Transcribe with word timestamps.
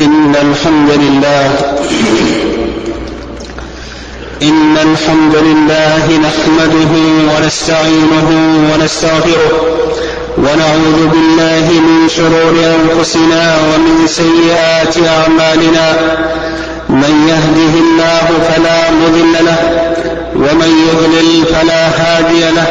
إن 0.00 0.34
الحمد 0.42 0.90
لله 0.90 1.46
إن 4.42 4.76
الحمد 4.82 5.34
لله 5.36 6.04
نحمده 6.26 6.92
ونستعينه 7.30 8.28
ونستغفره 8.72 9.52
ونعوذ 10.38 10.98
بالله 11.12 11.66
من 11.88 12.08
شرور 12.08 12.54
أنفسنا 12.78 13.56
ومن 13.68 14.06
سيئات 14.06 14.94
أعمالنا 15.08 15.86
من 16.88 17.14
يهده 17.32 17.74
الله 17.84 18.26
فلا 18.48 18.90
مضل 18.90 19.32
له 19.44 19.60
ومن 20.36 20.70
يضلل 20.88 21.44
فلا 21.46 21.82
هادي 21.88 22.40
له 22.40 22.66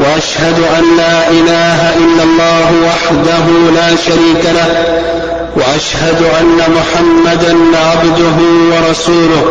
وأشهد 0.00 0.58
أن 0.78 0.96
لا 0.96 1.28
إله 1.30 1.96
إلا 1.96 2.22
الله 2.22 2.68
وحده 2.86 3.70
لا 3.74 3.96
شريك 3.96 4.44
له 4.44 4.84
وأشهد 5.56 6.22
أن 6.40 6.58
محمدا 6.74 7.56
عبده 7.78 8.38
ورسوله. 8.72 9.44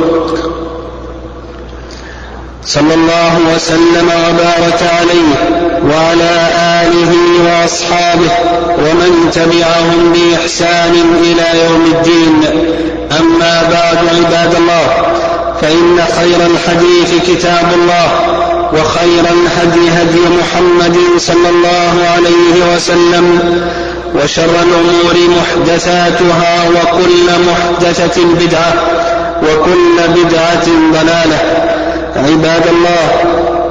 صلى 2.66 2.94
الله 2.94 3.40
وسلم 3.56 4.08
وبارك 4.08 4.82
عليه 5.00 5.32
وعلى 5.90 6.50
آله 6.84 7.14
وأصحابه 7.46 8.32
ومن 8.78 9.32
تبعهم 9.34 10.14
بإحسان 10.14 10.94
إلى 11.24 11.64
يوم 11.64 11.94
الدين. 11.96 12.44
أما 13.20 13.62
بعد 13.72 13.98
عباد 14.16 14.56
الله 14.56 14.88
فإن 15.62 16.06
خير 16.20 16.46
الحديث 16.46 17.12
كتاب 17.28 17.74
الله 17.76 18.10
وخير 18.74 19.26
الهدي 19.38 19.90
هدي 19.90 20.20
محمد 20.40 20.98
صلى 21.18 21.50
الله 21.50 21.94
عليه 22.16 22.76
وسلم 22.76 23.40
وشر 24.16 24.44
الأمور 24.44 25.16
محدثاتها 25.38 26.70
وكل 26.70 27.28
محدثة 27.50 28.24
بدعة 28.40 28.74
وكل 29.44 29.98
بدعة 30.16 30.66
ضلالة. 30.94 31.40
عباد 32.16 32.68
الله 32.68 33.10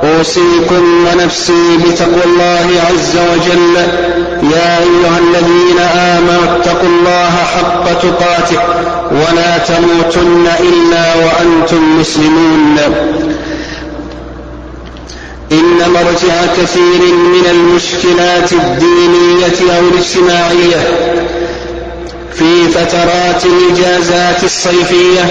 أوصيكم 0.02 1.06
ونفسي 1.06 1.76
بتقوى 1.76 2.24
الله 2.24 2.66
عز 2.90 3.16
وجل. 3.16 3.76
يا 4.52 4.78
أيها 4.78 5.18
الذين 5.18 5.78
آمنوا 5.94 6.56
اتقوا 6.56 6.88
الله 6.88 7.30
حق 7.54 7.84
تقاته 7.84 8.60
ولا 9.10 9.58
تموتن 9.58 10.46
إلا 10.60 11.14
وأنتم 11.14 12.00
مسلمون. 12.00 12.78
إن 15.52 15.90
مرجع 15.90 16.46
كثير 16.62 17.00
من 17.14 17.46
المشكلات 17.50 18.52
الدينية 18.52 19.76
أو 19.76 19.88
الاجتماعية 19.88 20.88
في 22.34 22.68
فترات 22.68 23.44
الإجازات 23.44 24.44
الصيفية 24.44 25.24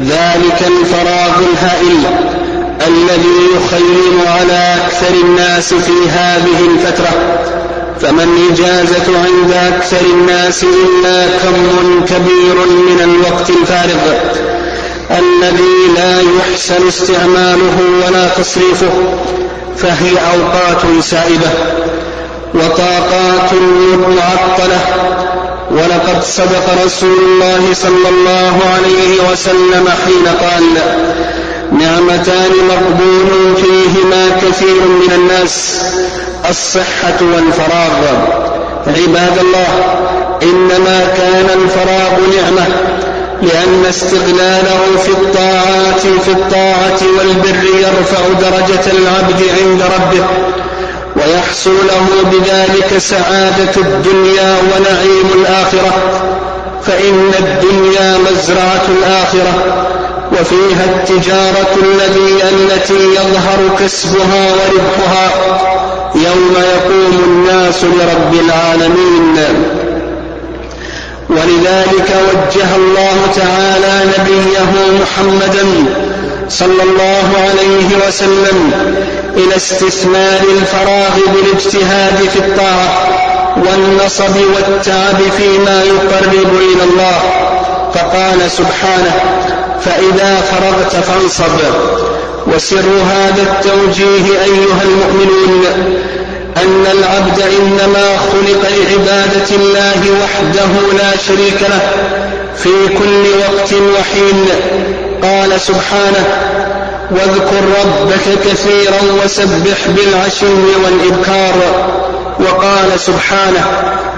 ذلك 0.00 0.66
الفراغ 0.66 1.38
الهائل 1.38 2.04
الذي 2.86 3.48
يخيم 3.56 4.20
على 4.26 4.76
أكثر 4.86 5.14
الناس 5.24 5.74
في 5.74 6.08
هذه 6.10 6.60
الفترة 6.60 7.42
فما 8.00 8.24
الإجازة 8.24 9.18
عند 9.18 9.52
أكثر 9.52 10.00
الناس 10.00 10.64
إلا 10.64 11.26
كم 11.26 12.04
كبير 12.06 12.54
من 12.66 13.00
الوقت 13.00 13.50
الفارغ. 13.50 14.14
الذي 15.10 15.94
لا 15.96 16.20
يحسن 16.20 16.88
استعماله 16.88 17.78
ولا 18.06 18.28
تصريفه 18.28 18.92
فهي 19.76 20.10
أوقات 20.10 21.02
سائبة 21.04 21.50
وطاقات 22.54 23.52
معطلة 24.08 24.80
ولقد 25.70 26.22
صدق 26.22 26.84
رسول 26.86 27.18
الله 27.18 27.74
صلى 27.74 28.08
الله 28.08 28.60
عليه 28.74 29.32
وسلم 29.32 29.88
حين 30.04 30.26
قال 30.26 30.64
نعمتان 31.80 32.50
مقبول 32.68 33.56
فيهما 33.56 34.28
كثير 34.42 34.74
من 34.74 35.12
الناس 35.14 35.80
الصحة 36.50 37.18
والفراغ. 37.20 38.02
عباد 38.86 39.38
الله 39.38 39.68
إنما 40.42 41.06
كان 41.16 41.60
الفراغ 41.60 42.12
نعمة 42.36 42.66
لأن 43.42 43.84
استغلاله 43.88 44.96
في 45.04 45.08
الطاعات 45.08 46.00
في 46.00 46.30
الطاعة 46.30 47.00
والبر 47.18 47.64
يرفع 47.78 48.20
درجة 48.40 48.84
العبد 48.92 49.42
عند 49.60 49.82
ربه 49.82 50.24
ويحصل 51.16 51.70
له 51.86 52.30
بذلك 52.30 52.98
سعادة 52.98 53.76
الدنيا 53.76 54.56
ونعيم 54.62 55.30
الآخرة 55.34 55.92
فإن 56.86 57.30
الدنيا 57.38 58.18
مزرعة 58.18 58.84
الآخرة 58.88 59.86
وفيها 60.32 60.84
التجارة 60.84 61.74
الذي 61.82 62.42
التي 62.50 63.04
يظهر 63.14 63.58
كسبها 63.80 64.46
وربحها 64.52 65.30
يوم 66.14 66.54
يقوم 66.56 67.22
الناس 67.24 67.84
لرب 67.84 68.34
العالمين. 68.44 69.36
ولذلك 71.36 72.10
وجه 72.28 72.76
الله 72.76 73.16
تعالى 73.36 74.04
نبيه 74.18 74.72
محمدا 75.02 75.64
صلى 76.48 76.82
الله 76.82 77.28
عليه 77.48 78.06
وسلم 78.08 78.72
إلى 79.36 79.56
استثمار 79.56 80.40
الفراغ 80.56 81.18
بالاجتهاد 81.34 82.28
في 82.28 82.38
الطاعة 82.38 83.08
والنصب 83.56 84.36
والتعب 84.36 85.18
فيما 85.36 85.82
يقرب 85.82 86.50
إلى 86.56 86.84
الله. 86.84 87.20
فقال 87.94 88.50
سبحانه 88.50 89.20
فإذا 89.80 90.40
فرغت 90.40 91.04
فانصب. 91.04 91.58
وسر 92.46 92.88
هذا 93.10 93.42
التوجيه 93.42 94.42
أيها 94.42 94.82
المؤمنون 94.82 95.64
أن 96.56 96.86
العبد 96.92 97.42
إنما 97.60 98.16
خلق 98.32 98.62
لعبادة 98.62 99.56
الله 99.56 100.00
وحده 100.22 100.98
لا 100.98 101.16
شريك 101.28 101.62
له 101.62 101.90
في 102.56 102.88
كل 102.98 103.24
وقت 103.38 103.72
وحين. 103.72 104.46
قال 105.22 105.60
سبحانه 105.60 106.24
واذكر 107.10 107.64
ربك 107.84 108.38
كثيرا 108.44 109.24
وسبح 109.24 109.78
بالعشي 109.88 110.46
والإبكار. 110.84 111.54
وقال 112.40 113.00
سبحانه 113.00 113.64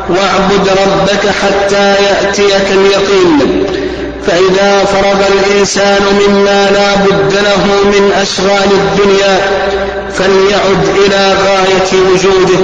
واعبد 0.09 0.69
ربك 0.69 1.29
حتى 1.43 1.95
يأتيك 2.05 2.67
اليقين. 2.71 3.65
فإذا 4.27 4.85
فرغ 4.85 5.21
الإنسان 5.29 6.03
مما 6.27 6.71
لا 6.71 6.95
بد 6.95 7.33
له 7.33 7.65
من 7.85 8.13
أشغال 8.23 8.69
الدنيا 8.73 9.41
فليعد 10.15 10.89
إلى 11.07 11.35
غاية 11.47 12.03
وجوده 12.13 12.59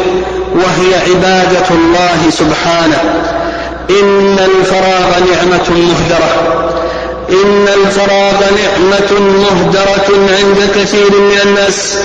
وهي 0.54 1.10
عبادة 1.10 1.68
الله 1.70 2.30
سبحانه. 2.30 3.02
إن 3.90 4.36
الفراغ 4.38 5.10
نعمة 5.18 5.70
مهدرة. 5.70 6.32
إن 7.30 7.68
الفراغ 7.68 8.40
نعمة 8.40 9.20
مهدرة 9.20 10.08
عند 10.08 10.70
كثير 10.74 11.10
من 11.10 11.40
الناس 11.44 11.98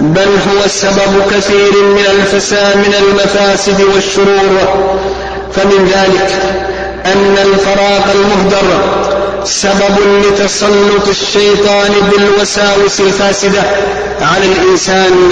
بل 0.00 0.28
هو 0.28 0.68
سبب 0.68 1.22
كثير 1.30 1.72
من 1.82 2.04
الفساد 2.10 2.76
من 2.76 2.94
المفاسد 3.00 3.80
والشرور. 3.94 4.86
فمن 5.52 5.90
ذلك 5.94 6.30
أن 7.06 7.36
الفراغ 7.44 8.14
المهدر 8.14 9.05
سبب 9.46 10.22
لتسلط 10.24 11.08
الشيطان 11.08 11.92
بالوساوس 12.10 13.00
الفاسدة 13.00 13.62
على 14.20 14.44
الإنسان 14.44 15.30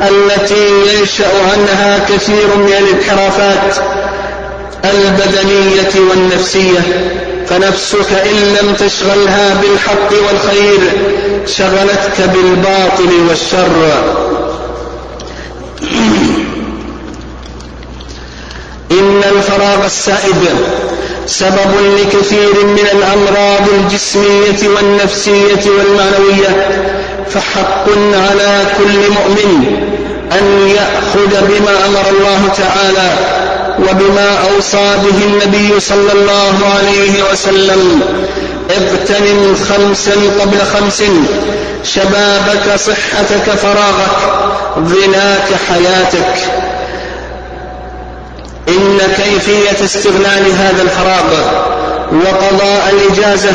التي 0.00 0.68
ينشأ 0.68 1.28
عنها 1.52 1.98
كثير 2.08 2.56
من 2.56 2.72
الانحرافات 2.78 3.76
البدنية 4.84 6.10
والنفسية. 6.10 6.80
فنفسك 7.48 8.12
إن 8.12 8.56
لم 8.60 8.74
تشغلها 8.74 9.54
بالحق 9.54 10.12
والخير 10.28 10.80
شغلتك 11.46 12.20
بالباطل 12.34 13.28
والشر. 13.28 13.92
إن 18.90 19.22
الفراغ 19.36 19.84
السائب 19.84 20.44
سبب 21.26 21.98
لكثير 21.98 22.64
من 22.64 22.88
الأمراض 22.92 23.68
الجسمية 23.78 24.68
والنفسية 24.76 25.70
والمعنوية 25.70 26.66
فحق 27.30 27.88
على 28.14 28.62
كل 28.78 29.10
مؤمن 29.10 29.66
أن 30.32 30.68
يأخذ 30.68 31.46
بما 31.46 31.86
أمر 31.86 32.04
الله 32.10 32.48
تعالى 32.56 33.12
وبما 33.78 34.38
أوصى 34.54 34.96
به 35.04 35.24
النبي 35.24 35.80
صلى 35.80 36.12
الله 36.12 36.54
عليه 36.76 37.32
وسلم. 37.32 38.00
اغتنم 38.70 39.56
خمسا 39.68 40.12
قبل 40.40 40.58
خمس 40.74 41.02
شبابك 41.84 42.76
صحتك 42.76 43.50
فراغك 43.62 44.18
غناك 44.76 45.48
حياتك. 45.68 46.63
إن 48.76 48.98
كيفية 49.16 49.84
استغلال 49.84 50.52
هذا 50.58 50.82
الفراغ 50.82 51.24
وقضاء 52.12 52.92
الإجازة 52.92 53.50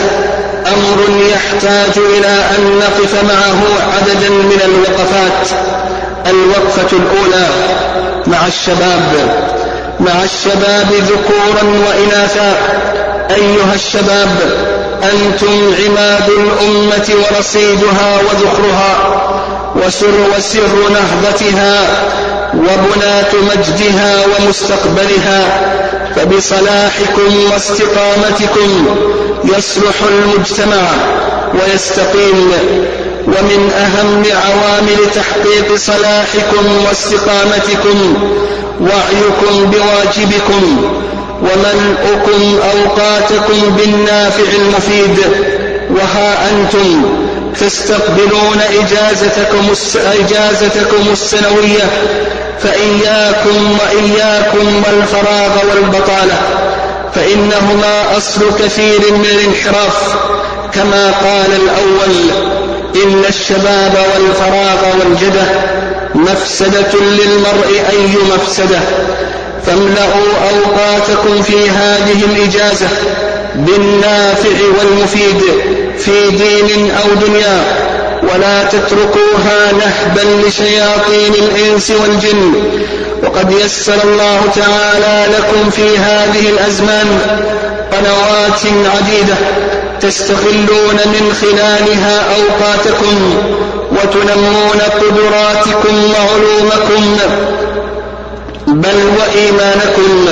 أمر 0.68 1.28
يحتاج 1.32 1.98
إلى 1.98 2.28
أن 2.28 2.80
نقف 2.80 3.24
معه 3.24 3.62
عددا 3.96 4.30
من 4.30 4.62
الوقفات. 4.66 5.60
الوقفة 6.28 6.98
الأولى 6.98 7.48
مع 8.28 8.48
الشباب 8.48 9.14
مع 10.00 10.24
الشباب 10.24 10.88
ذكورا 10.92 11.64
وإناثا. 11.88 12.58
أيها 13.32 13.74
الشباب 13.76 14.30
أنتم 15.04 15.74
عماد 15.86 16.30
الأمة 16.30 17.10
ورصيدها 17.10 18.18
وذخرها 18.18 19.20
وسر 19.76 20.14
وسر 20.38 20.90
نهضتها 20.90 21.88
وبناة 22.60 23.32
مجدها 23.52 24.16
ومستقبلها 24.26 25.62
فبصلاحكم 26.16 27.52
واستقامتكم 27.54 28.86
يصلح 29.44 29.96
المجتمع 30.10 30.88
ويستقيم 31.54 32.52
ومن 33.28 33.72
أهم 33.72 34.24
عوامل 34.46 35.12
تحقيق 35.16 35.76
صلاحكم 35.76 36.86
واستقامتكم 36.88 38.14
وعيكم 38.82 39.72
بواجبكم 39.72 40.92
وملؤكم 41.42 42.60
أوقاتكم 42.74 43.76
بالنافع 43.78 44.44
المفيد 44.56 45.18
وها 45.90 46.50
أنتم 46.52 47.04
تستقبلون 47.60 48.62
إجازتكم, 48.80 49.68
إجازتكم 50.20 51.12
السنوية 51.12 51.90
فإياكم 52.64 53.78
وإياكم 53.80 54.84
والفراغ 54.88 55.52
والبطالة 55.70 56.38
فإنهما 57.16 58.18
أصل 58.18 58.42
كثير 58.60 59.00
من 59.14 59.26
الانحراف 59.26 60.16
كما 60.74 61.12
قال 61.12 61.52
الأول 61.62 62.16
إن 63.04 63.26
الشباب 63.30 63.94
والفراغ 64.14 65.00
والجدة 65.00 65.44
مفسدة 66.16 67.00
للمرء 67.02 67.84
أي 67.90 68.08
مفسدة 68.36 68.80
فاملأوا 69.66 70.34
أوقاتكم 70.50 71.42
في 71.42 71.70
هذه 71.70 72.24
الإجازة 72.26 72.88
بالنافع 73.56 74.50
والمفيد 74.80 75.42
في 75.98 76.30
دين 76.30 76.92
أو 76.92 77.28
دنيا. 77.28 77.89
ولا 78.24 78.64
تتركوها 78.64 79.72
نهبا 79.72 80.48
لشياطين 80.48 81.34
الإنس 81.34 81.92
والجن. 81.92 82.54
وقد 83.24 83.52
يسر 83.52 84.04
الله 84.04 84.42
تعالى 84.56 85.34
لكم 85.38 85.70
في 85.70 85.98
هذه 85.98 86.50
الأزمان 86.50 87.20
قنوات 87.92 88.62
عديدة 88.96 89.36
تستغلون 90.02 90.96
من 91.06 91.34
خلالها 91.42 92.36
أوقاتكم 92.36 93.34
وتنمون 93.92 94.82
قدراتكم 94.82 96.14
وعلومكم. 96.14 97.18
بل 98.68 99.12
وإيمانكم. 99.20 100.26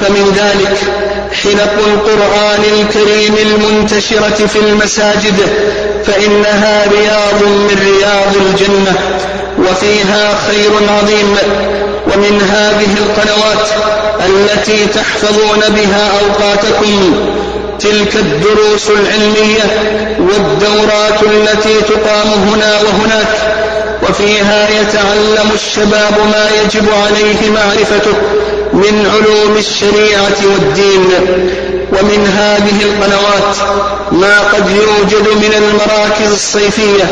فمن 0.00 0.32
ذلك 0.36 1.05
حلق 1.46 1.86
القرآن 1.86 2.62
الكريم 2.64 3.34
المنتشرة 3.42 4.46
في 4.46 4.58
المساجد 4.58 5.36
فإنها 6.04 6.84
رياض 6.88 7.42
من 7.42 7.78
رياض 7.82 8.36
الجنة 8.46 8.94
وفيها 9.58 10.38
خير 10.48 10.70
عظيم 10.98 11.36
ومن 12.06 12.40
هذه 12.50 12.96
القنوات 12.98 13.68
التي 14.26 14.86
تحفظون 14.86 15.60
بها 15.68 16.10
أوقاتكم 16.20 17.14
تلك 17.78 18.16
الدروس 18.16 18.90
العلمية 18.90 19.64
والدورات 20.18 21.22
التي 21.22 21.80
تقام 21.80 22.28
هنا 22.28 22.72
وهناك 22.82 23.26
وفيها 24.10 24.68
يتعلم 24.80 25.50
الشباب 25.54 26.14
ما 26.32 26.48
يجب 26.62 26.88
عليه 27.04 27.50
معرفته 27.50 28.12
من 28.72 29.10
علوم 29.14 29.56
الشريعة 29.56 30.36
والدين 30.44 31.08
ومن 31.92 32.26
هذه 32.26 32.82
القنوات 32.82 33.56
ما 34.12 34.38
قد 34.38 34.70
يوجد 34.70 35.28
من 35.28 35.54
المراكز 35.54 36.32
الصيفية 36.32 37.04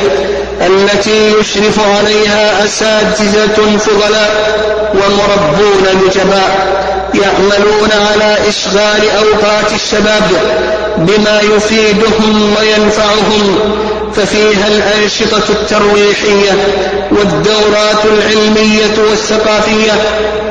التي 0.61 1.33
يشرف 1.41 1.81
عليها 1.81 2.65
أساتذة 2.65 3.79
فضلاء 3.79 4.59
ومربون 4.95 6.07
نجباء 6.07 6.85
يعملون 7.15 7.91
على 7.93 8.37
إشغال 8.49 9.03
أوقات 9.11 9.73
الشباب 9.73 10.23
بما 10.97 11.41
يفيدهم 11.41 12.55
وينفعهم 12.59 13.59
ففيها 14.17 14.69
الأنشطة 14.69 15.43
الترويحية 15.51 16.53
والدورات 17.11 18.05
العلمية 18.05 18.99
والثقافية. 19.11 19.93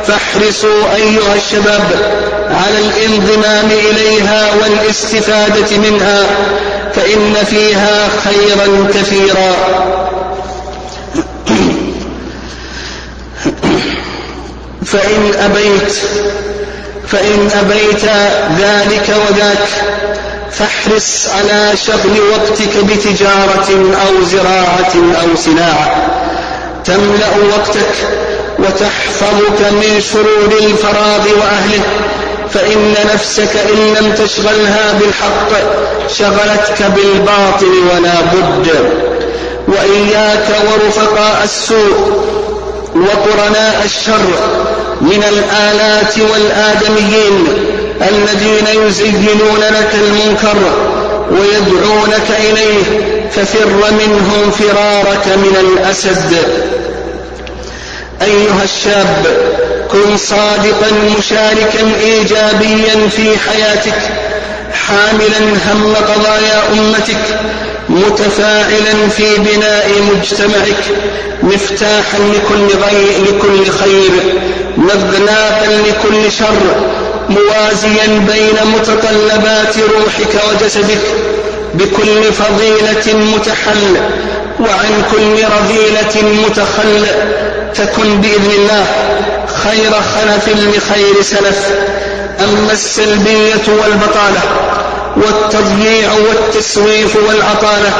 فاحرصوا 0.07 0.95
أيها 0.95 1.35
الشباب 1.35 1.83
على 2.49 2.79
الانضمام 2.79 3.69
إليها 3.71 4.53
والاستفادة 4.61 5.77
منها 5.77 6.25
فإن 6.93 7.33
فيها 7.49 8.09
خيرا 8.23 8.87
كثيرا. 8.93 9.55
فإن 14.85 15.33
أبيت 15.39 15.93
فإن 17.07 17.49
أبيت 17.59 18.05
ذلك 18.59 19.15
وذاك 19.29 19.67
فاحرص 20.59 21.27
على 21.37 21.77
شغل 21.77 22.21
وقتك 22.31 22.77
بتجارة 22.83 23.95
أو 24.07 24.23
زراعة 24.23 24.93
أو 25.21 25.35
صناعة. 25.35 25.95
تملأ 26.85 27.55
وقتك 27.57 27.95
وتحفظك 28.59 29.71
من 29.71 30.01
شرور 30.13 30.59
الفراغ 30.59 31.39
وأهله. 31.39 31.83
فإن 32.53 32.95
نفسك 33.13 33.57
إن 33.57 33.93
لم 33.93 34.13
تشغلها 34.25 34.93
بالحق 34.93 35.49
شغلتك 36.17 36.83
بالباطل 36.95 37.73
ولا 37.91 38.21
بد. 38.21 38.67
وإياك 39.67 40.47
ورفقاء 40.63 41.41
السوء 41.43 42.23
وقرناء 42.95 43.81
الشر 43.85 44.33
من 45.01 45.23
الآلات 45.29 46.13
والآدميين 46.31 47.47
الذين 48.01 48.85
يزينون 48.87 49.59
لك 49.59 49.93
المنكر 49.93 50.57
ويدعونك 51.31 52.27
إليه 52.39 52.83
ففر 53.31 53.91
منهم 53.91 54.51
فرارك 54.51 55.27
من 55.27 55.57
الأسد. 55.59 56.37
أيها 58.21 58.63
الشاب 58.63 59.25
كن 59.91 60.17
صادقا 60.17 60.91
مشاركا 61.17 61.91
إيجابيا 62.03 63.09
في 63.09 63.39
حياتك 63.39 63.99
حاملا 64.87 65.39
هم 65.71 65.93
قضايا 65.95 66.63
أمتك 66.73 67.39
متفاعلا 67.89 69.09
في 69.17 69.37
بناء 69.37 69.89
مجتمعك 70.13 70.83
مفتاحا 71.43 72.17
لكل, 72.19 72.77
غي... 72.77 73.05
لكل 73.21 73.71
خير 73.71 74.11
مغناقا 74.77 75.67
لكل 75.67 76.31
شر 76.31 76.75
موازيا 77.29 78.07
بين 78.07 78.57
متطلبات 78.75 79.75
روحك 79.77 80.43
وجسدك 80.49 81.01
بكل 81.73 82.23
فضيلة 82.33 83.17
متحل 83.35 83.97
وعن 84.59 85.03
كل 85.11 85.43
رذيلة 85.43 86.43
متخل. 86.45 87.05
تكن 87.75 88.21
بإذن 88.21 88.51
الله 88.57 88.85
خير 89.63 89.91
خلف 89.91 90.47
لخير 90.47 91.21
سلف. 91.21 91.69
أما 92.39 92.71
السلبية 92.71 93.65
والبطالة 93.67 94.41
والتضييع 95.15 96.09
والتسويف 96.11 97.15
والعطالة 97.15 97.91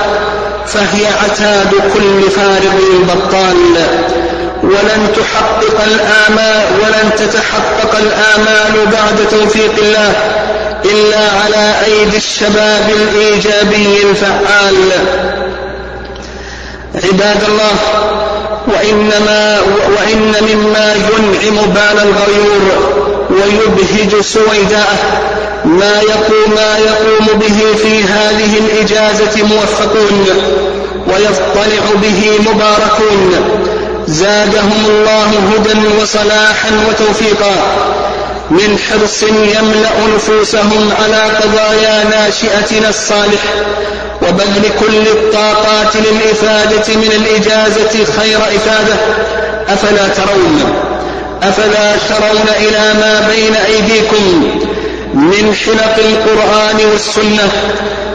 فهي 0.68 1.08
عتاد 1.24 1.72
كل 1.94 2.32
فارغ 2.32 2.74
بطال. 3.04 3.88
ولن 4.64 5.08
تحقق 5.16 5.84
الآمال 5.86 6.66
ولن 6.82 7.10
تتحقق 7.18 7.98
الآمال 8.00 8.86
بعد 8.86 9.28
توفيق 9.32 9.74
الله 9.78 10.14
إلا 10.86 11.20
على 11.44 11.74
أيدي 11.86 12.18
الشباب 12.18 12.90
الإيجابي 12.90 14.04
الفعال. 14.04 14.92
عباد 16.96 17.44
الله 17.44 17.76
وإنما 18.68 19.58
وإن 19.98 20.34
مما 20.42 20.94
ينعم 20.94 21.66
بال 21.66 22.00
الغيور 22.00 22.94
ويبهج 23.30 24.22
سويداءه 24.22 24.98
ما 25.66 26.02
يقوم 26.02 26.56
ما 26.56 26.78
يقوم 26.78 27.40
به 27.40 27.78
في 27.78 28.04
هذه 28.04 28.58
الإجازة 28.58 29.44
موفقون 29.44 30.28
ويطلع 31.08 31.84
به 32.02 32.40
مباركون. 32.40 33.34
زادهم 34.08 34.86
الله 34.90 35.30
هدى 35.56 36.02
وصلاحا 36.02 36.70
وتوفيقا. 36.90 37.56
من 38.50 38.78
حرص 38.78 39.24
يملأ 39.24 40.16
نفوسهم 40.16 40.90
على 41.04 41.22
قضايا 41.22 42.04
ناشئتنا 42.04 42.90
الصالح 42.90 43.44
وبذل 44.22 44.70
كل 44.80 45.08
الطاقات 45.08 45.96
للإفادة 45.96 46.96
من 46.96 47.12
الإجازة 47.16 48.06
خير 48.20 48.38
إفادة. 48.38 48.96
أفلا 49.70 50.08
ترون 50.08 50.74
أفلا 51.44 51.96
ترون 52.10 52.48
إلى 52.60 52.94
ما 53.00 53.28
بين 53.36 53.56
أيديكم؟ 53.56 54.60
من 55.14 55.56
حلق 55.66 55.96
القرآن 55.98 56.92
والسنة 56.92 57.52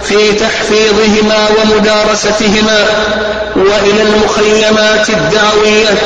في 0.03 0.33
تحفيظهما 0.33 1.49
ومدارستهما 1.59 2.87
وإلى 3.57 4.03
المخيمات 4.03 5.11
الدعوية 5.11 5.99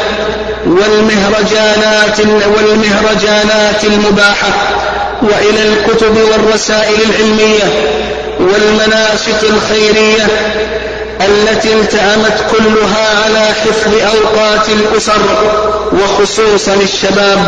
والمهرجانات 0.67 2.21
والمهرجانات 2.57 3.85
المباحة 3.85 4.49
وإلى 5.23 5.63
الكتب 5.63 6.17
والرسائل 6.31 6.95
العلمية 7.11 7.65
والمناشط 8.41 9.45
الخيرية 9.45 10.27
التي 11.21 11.73
التأمت 11.73 12.45
كلها 12.51 13.25
على 13.25 13.47
حفظ 13.47 13.95
أوقات 13.95 14.69
الأسر 14.69 15.23
وخصوصا 15.93 16.75
الشباب. 16.75 17.47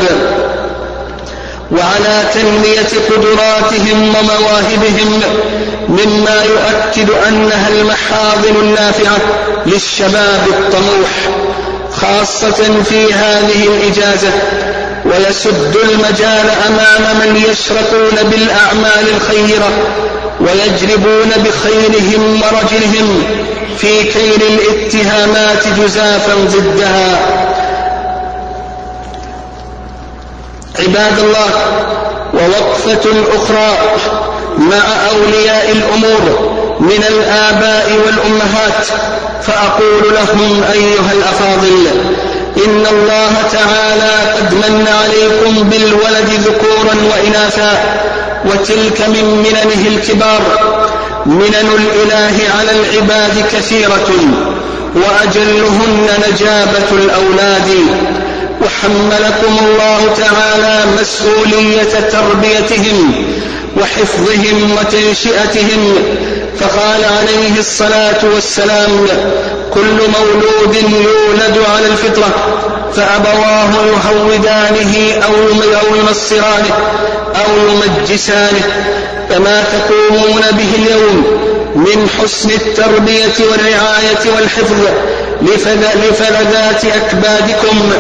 وعلى 1.71 2.25
تنمية 2.35 3.07
قدراتهم 3.11 4.15
ومواهبهم 4.15 5.21
مما 5.89 6.45
يؤكد 6.45 7.11
أنها 7.29 7.69
المحاضن 7.69 8.57
النافعة 8.63 9.17
للشباب 9.67 10.47
الطموح 10.49 11.11
خاصة 11.93 12.83
في 12.85 13.15
هذه 13.15 13.67
الإجازة 13.67 14.31
ويسد 15.05 15.77
المجال 15.77 16.51
أمام 16.69 17.17
من 17.19 17.37
يشركون 17.51 18.31
بالأعمال 18.31 19.09
الخيرة 19.17 19.71
ويجلبون 20.41 21.31
بخيرهم 21.37 22.43
ورجلهم 22.43 23.23
في 23.79 24.05
كيل 24.05 24.43
الاتهامات 24.43 25.69
جزافا 25.79 26.35
ضدها. 26.35 27.19
عباد 30.79 31.19
الله 31.19 31.51
ووقفة 32.35 33.11
أخرى 33.37 33.79
مع 34.59 34.85
أولياء 35.11 35.73
الأمور 35.73 36.51
من 36.81 37.05
الآباء 37.09 37.93
والأمهات. 38.07 38.87
فأقول 39.43 40.15
لهم 40.15 40.63
أيها 40.73 41.13
الأفاضل 41.13 41.87
إن 42.67 42.87
الله 42.91 43.33
تعالى 43.53 44.33
قد 44.37 44.55
من 44.55 44.89
عليكم 45.03 45.69
بالولد 45.69 46.31
ذكورا 46.47 46.97
وإناثا 47.13 48.01
وتلك 48.45 49.01
من 49.09 49.25
مننه 49.45 49.89
الكبار. 49.97 50.41
منن 51.27 51.69
الإله 51.79 52.37
على 52.59 52.71
العباد 52.71 53.45
كثيرة 53.53 54.11
وأجلهن 54.95 56.09
نجابة 56.29 56.91
الأولاد. 56.93 57.71
وحملكم 58.63 59.59
الله 59.67 60.15
تعالى 60.17 60.85
مسؤولية 61.01 62.01
تربيتهم 62.13 63.25
وحفظهم 63.81 64.77
وتنشئتهم 64.79 65.95
فقال 66.61 67.05
عليه 67.05 67.59
الصلاة 67.59 68.25
والسلام 68.35 69.07
كل 69.75 69.97
مولود 70.21 70.77
يولد 70.77 71.59
على 71.75 71.87
الفطرة 71.87 72.35
فأبواه 72.97 73.71
يهودانه 73.87 75.25
أو 75.25 75.97
ينصرانه 75.97 76.75
أو 77.37 77.69
يمجسانه 77.69 78.63
فما 79.31 79.63
تقومون 79.63 80.43
به 80.53 80.69
اليوم 80.79 81.25
من 81.75 82.09
حسن 82.23 82.51
التربية 82.51 83.51
والرعاية 83.51 84.35
والحفظ 84.37 84.87
لفلذات 85.45 86.85
أكبادكم 86.85 87.93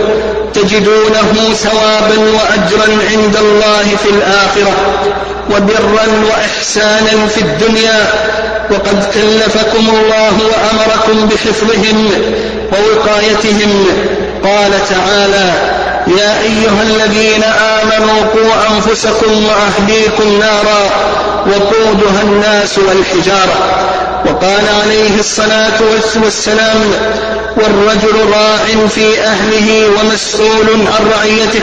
تجدونه 0.54 1.54
ثوابا 1.54 2.18
وأجرا 2.18 2.98
عند 3.10 3.36
الله 3.36 3.96
في 4.02 4.10
الآخرة 4.10 4.72
وبرا 5.50 6.06
وإحسانا 6.28 7.26
في 7.26 7.40
الدنيا. 7.40 8.06
وقد 8.70 9.04
كلفكم 9.14 9.88
الله 9.88 10.32
وأمركم 10.32 11.28
بحفظهم 11.28 12.10
ووقايتهم. 12.72 13.86
قال 14.44 14.70
تعالى 14.90 15.52
يا 16.18 16.40
أيها 16.40 16.82
الذين 16.82 17.44
آمنوا 17.44 18.20
قوا 18.34 18.76
أنفسكم 18.76 19.44
وأهليكم 19.46 20.38
نارا 20.38 20.90
وقودها 21.46 22.22
الناس 22.22 22.78
والحجارة. 22.78 23.83
وقال 24.26 24.64
عليه 24.82 25.18
الصلاة 25.18 25.80
والسلام 26.24 26.80
والرجل 27.56 28.30
راع 28.32 28.86
في 28.88 29.20
أهله 29.20 29.88
ومسؤول 29.88 30.68
عن 30.70 31.10
رعيته 31.18 31.60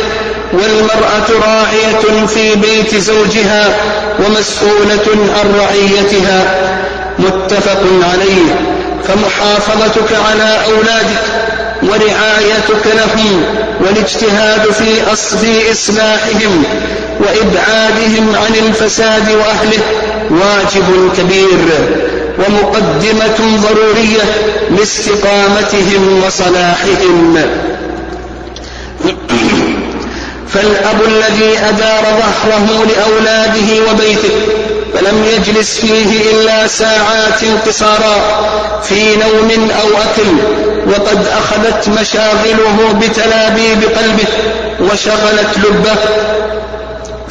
والمرأة 0.53 1.47
راعية 1.47 2.25
في 2.27 2.55
بيت 2.55 2.95
زوجها 2.95 3.77
ومسؤولة 4.19 5.31
عن 5.39 5.55
رعيتها. 5.59 6.55
متفق 7.19 7.83
عليه. 8.13 8.55
فمحافظتك 9.07 10.15
على 10.29 10.57
أولادك 10.65 11.23
ورعايتك 11.83 12.85
لهم 12.85 13.43
والاجتهاد 13.79 14.71
في 14.71 15.13
أصل 15.13 15.37
إصلاحهم 15.71 16.63
وإبعادهم 17.19 18.35
عن 18.35 18.55
الفساد 18.67 19.29
وأهله 19.31 19.83
واجب 20.29 21.11
كبير. 21.17 22.10
ومقدمة 22.47 23.57
ضرورية 23.57 24.23
لاستقامتهم 24.69 26.23
وصلاحهم. 26.25 27.37
فالأب 30.53 31.01
الذي 31.07 31.59
أدار 31.59 32.03
ظهره 32.03 32.85
لأولاده 32.85 33.91
وبيته 33.91 34.29
فلم 34.93 35.25
يجلس 35.35 35.79
فيه 35.79 36.31
إلا 36.31 36.67
ساعات 36.67 37.39
قصارا 37.67 38.15
في 38.83 39.15
نوم 39.15 39.71
أو 39.81 39.87
أكل 39.87 40.31
وقد 40.91 41.25
أخذت 41.27 41.89
مشاغله 41.89 42.93
بتلابيب 43.01 43.83
قلبه 43.83 44.27
وشغلت 44.79 45.57
لبه 45.57 45.95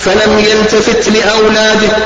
فلم 0.00 0.38
يلتفت 0.38 1.08
لأولاده 1.08 1.96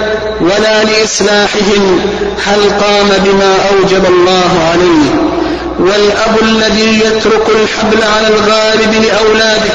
ولا 0.41 0.85
لإصلاحهم 0.85 2.01
هل 2.47 2.61
قام 2.61 3.09
بما 3.25 3.55
أوجب 3.71 4.05
الله 4.09 4.69
عليه؟ 4.71 5.35
والأب 5.79 6.39
الذي 6.43 7.01
يترك 7.01 7.47
الحبل 7.49 8.03
على 8.03 8.29
الغالب 8.29 9.05
لأولاده 9.05 9.73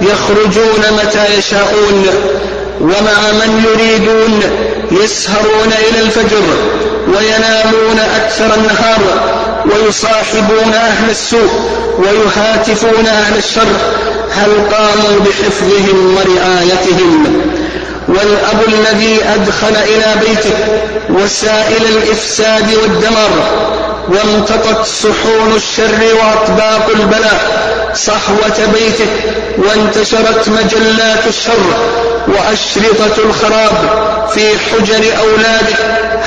يخرجون 0.00 0.82
متى 1.02 1.38
يشاءون 1.38 2.06
ومع 2.80 3.32
من 3.32 3.64
يريدون 3.68 4.40
يسهرون 5.02 5.72
إلى 5.90 6.00
الفجر 6.00 6.42
وينامون 7.08 7.98
أكثر 8.16 8.54
النهار 8.54 8.98
ويصاحبون 9.64 10.72
أهل 10.74 11.10
السوء 11.10 11.50
ويهاتفون 11.98 13.06
أهل 13.06 13.36
الشر 13.38 13.68
هل 14.30 14.50
قاموا 14.74 15.20
بحفظهم 15.20 16.16
ورعايتهم؟ 16.16 17.47
والأب 18.18 18.60
الذي 18.68 19.18
أدخل 19.34 19.76
إلى 19.76 20.14
بيته 20.20 20.54
وسائل 21.10 21.82
الإفساد 21.96 22.74
والدمر 22.82 23.30
وامتطت 24.08 24.86
صحون 24.86 25.52
الشر 25.56 26.14
وأطباق 26.14 26.90
البلاء 26.94 27.68
صحوة 27.94 28.66
بيته 28.72 29.06
وانتشرت 29.58 30.48
مجلات 30.48 31.26
الشر 31.26 31.66
وأشرطة 32.28 33.22
الخراب 33.24 33.72
في 34.34 34.40
حجر 34.58 35.04
أولاده 35.20 35.76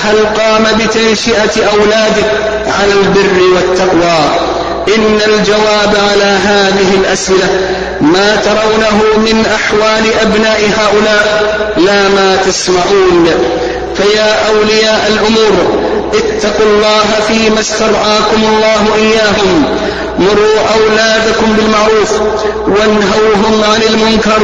هل 0.03 0.25
قام 0.37 0.63
بتنشئة 0.79 1.69
أولاده 1.73 2.23
على 2.81 2.93
البر 2.93 3.43
والتقوى؟ 3.55 4.19
إن 4.95 5.19
الجواب 5.27 5.95
على 6.11 6.23
هذه 6.23 6.93
الأسئلة 7.01 7.47
ما 8.01 8.35
ترونه 8.35 9.17
من 9.17 9.45
أحوال 9.55 10.13
أبناء 10.21 10.59
هؤلاء 10.77 11.53
لا 11.77 12.09
ما 12.09 12.37
تسمعون. 12.45 13.29
فيا 13.95 14.47
أولياء 14.49 15.07
الأمور 15.07 15.81
اتقوا 16.13 16.65
الله 16.65 17.03
فيما 17.27 17.59
استرعاكم 17.59 18.43
الله 18.43 18.95
إياهم. 18.95 19.65
مروا 20.19 20.59
أولادكم 20.75 21.53
بالمعروف 21.57 22.11
وانهوهم 22.67 23.63
عن 23.63 23.81
المنكر 23.81 24.41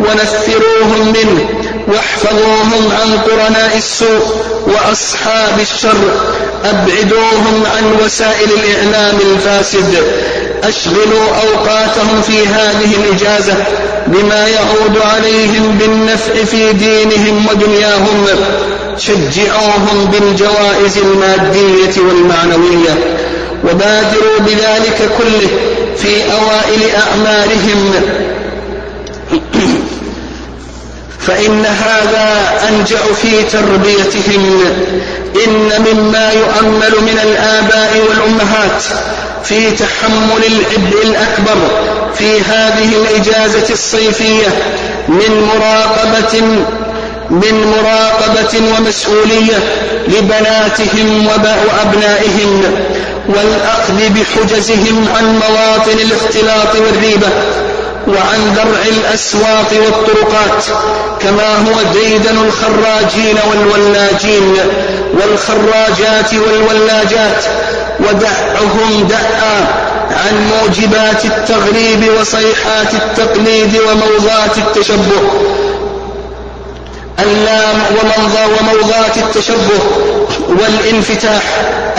ونفروهم 0.00 1.12
منه. 1.12 1.59
واحفظوهم 1.90 2.92
عن 3.00 3.18
قرناء 3.18 3.76
السوء 3.76 4.44
وأصحاب 4.66 5.60
الشر. 5.60 6.12
أبعدوهم 6.64 7.62
عن 7.76 8.04
وسائل 8.04 8.48
الإعلام 8.52 9.18
الفاسد. 9.20 10.02
أشغلوا 10.64 11.26
أوقاتهم 11.42 12.22
في 12.26 12.46
هذه 12.46 12.94
الإجازة 12.94 13.54
بما 14.06 14.48
يعود 14.48 14.98
عليهم 15.14 15.78
بالنفع 15.78 16.44
في 16.44 16.72
دينهم 16.72 17.46
ودنياهم. 17.50 18.26
شجعوهم 18.98 20.10
بالجوائز 20.12 20.98
المادية 20.98 22.02
والمعنوية. 22.08 22.94
وبادروا 23.64 24.38
بذلك 24.38 25.10
كله 25.18 25.48
في 25.96 26.22
أوائل 26.32 26.96
أعمالهم 26.96 27.94
فإن 31.26 31.66
هذا 31.66 32.58
أنجع 32.68 32.98
في 33.22 33.42
تربيتهم. 33.42 34.60
إن 35.46 35.70
مما 35.78 36.32
يؤمل 36.32 37.00
من 37.00 37.20
الآباء 37.22 38.02
والأمهات 38.08 38.82
في 39.44 39.70
تحمل 39.70 40.44
العبء 40.46 41.02
الأكبر 41.02 41.56
في 42.14 42.40
هذه 42.40 42.88
الإجازة 42.96 43.72
الصيفية 43.72 44.48
من 45.08 45.48
مراقبة 45.54 46.40
من 47.30 47.64
مراقبة 47.66 48.58
ومسؤولية 48.58 49.58
لبناتهم 50.08 51.26
وأبنائهم 51.26 52.62
والأخذ 53.28 54.08
بحجزهم 54.08 55.08
عن 55.16 55.24
مواطن 55.24 55.98
الاختلاط 55.98 56.74
والريبة. 56.74 57.28
وعن 58.08 58.54
درع 58.56 58.82
الأسواق 58.88 59.72
والطرقات 59.72 60.64
كما 61.20 61.56
هو 61.56 61.92
ديدن 61.92 62.38
الخراجين 62.38 63.38
والولاجين 63.50 64.56
والخراجات 65.14 66.34
والولاجات 66.34 67.44
ودعهم 68.00 69.08
دعا 69.08 69.66
عن 70.10 70.50
موجبات 70.50 71.24
التغريب 71.24 72.20
وصيحات 72.20 72.94
التقليد 72.94 73.76
وموضات 73.76 74.58
التشبه. 74.58 75.22
اللام 77.18 77.82
وموضات 78.60 79.16
التشبه 79.16 79.80
والانفتاح 80.48 81.42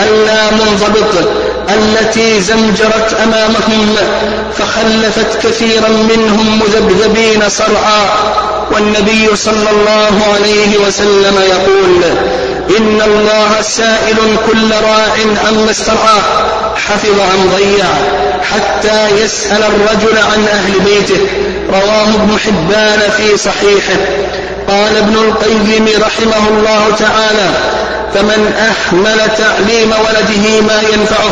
اللامنضبط 0.00 1.28
التي 1.68 2.40
زمجرت 2.40 3.16
أمامهم 3.22 3.96
فخلفت 4.58 5.46
كثيرا 5.46 5.88
منهم 5.88 6.58
مذبذبين 6.58 7.48
صرعا. 7.48 8.04
والنبي 8.72 9.36
صلى 9.36 9.70
الله 9.70 10.34
عليه 10.34 10.78
وسلم 10.78 11.40
يقول 11.50 12.02
إن 12.78 13.02
الله 13.02 13.62
سائل 13.62 14.16
كل 14.46 14.70
راع 14.70 15.14
عما 15.46 15.70
استرعاه 15.70 16.22
حفظ 16.76 17.20
أم 17.20 17.50
ضيع 17.56 17.84
حتى 18.52 19.10
يسأل 19.24 19.62
الرجل 19.62 20.18
عن 20.18 20.46
أهل 20.48 20.80
بيته. 20.80 21.20
رواه 21.72 22.02
ابن 22.02 22.38
حبان 22.38 23.10
في 23.16 23.36
صحيحه. 23.36 23.96
قال 24.68 24.96
ابن 24.96 25.14
القيم 25.14 25.88
رحمه 26.00 26.48
الله 26.48 26.96
تعالى 26.98 27.50
فمن 28.14 28.54
أحمل 28.70 29.18
تعليم 29.38 29.90
ولده 29.90 30.60
ما 30.60 30.82
ينفعه 30.92 31.30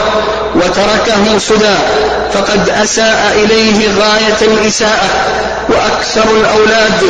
وتركه 0.55 1.39
سدى 1.39 1.77
فقد 2.33 2.69
أساء 2.83 3.33
إليه 3.45 3.89
غاية 4.01 4.53
الإساءة. 4.53 5.09
وأكثر 5.69 6.25
الأولاد 6.41 7.03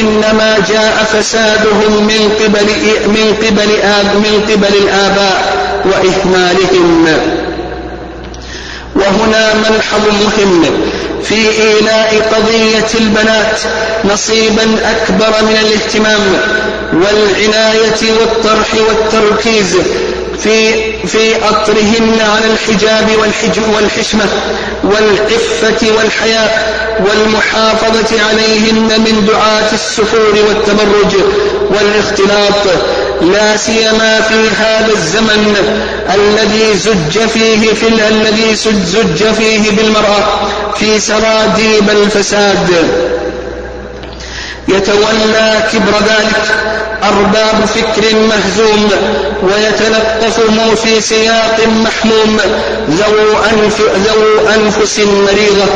إنما 0.00 0.58
جاء 0.68 1.04
فسادهم 1.12 2.06
من 2.06 2.32
قبل 2.44 2.66
من 3.06 3.36
قبل 3.46 3.68
من 4.14 4.44
قبل 4.50 4.76
الآباء 4.76 5.54
وإهمالهم. 5.84 7.06
وهنا 8.96 9.54
ملحظ 9.54 10.00
مهم 10.06 10.64
في 11.22 11.34
إيلاء 11.34 12.28
قضية 12.32 13.00
البنات 13.00 13.60
نصيبا 14.04 14.62
أكبر 14.62 15.34
من 15.42 15.56
الاهتمام 15.62 16.20
والعناية 16.92 18.12
والطرح 18.20 18.74
والتركيز 18.88 19.76
في 20.42 20.72
في 21.06 21.48
أطرهن 21.48 22.20
على 22.20 22.52
الحجاب 22.52 23.10
والحجم 23.20 23.62
والحشمة 23.74 24.24
والعفة 24.84 25.96
والحياء 25.96 26.85
والمحافظة 26.98 28.22
عليهن 28.30 29.00
من 29.00 29.26
دعاة 29.26 29.72
السفور 29.72 30.34
والتبرج 30.48 31.14
والاختلاط 31.70 32.66
لا 33.22 33.56
سيما 33.56 34.20
في 34.20 34.48
هذا 34.58 34.92
الزمن 34.92 35.56
الذي 36.14 36.78
زج 36.78 37.28
فيه 37.28 37.74
في 37.74 37.88
الذي 37.88 38.54
زج 38.84 39.32
فيه 39.32 39.70
بالمرأة 39.70 40.48
في 40.76 41.00
سراديب 41.00 41.90
الفساد. 41.90 42.68
يتولى 44.68 45.68
كبر 45.72 45.92
ذلك 46.08 46.66
أرباب 47.02 47.64
فكر 47.64 48.16
مهزوم 48.16 48.90
ويتلطفهم 49.42 50.74
في 50.74 51.00
سياق 51.00 51.60
محموم 51.66 52.40
ذو, 52.90 53.38
أنف 53.52 53.80
ذو 53.80 54.48
أنفس 54.48 54.98
مريضة 54.98 55.66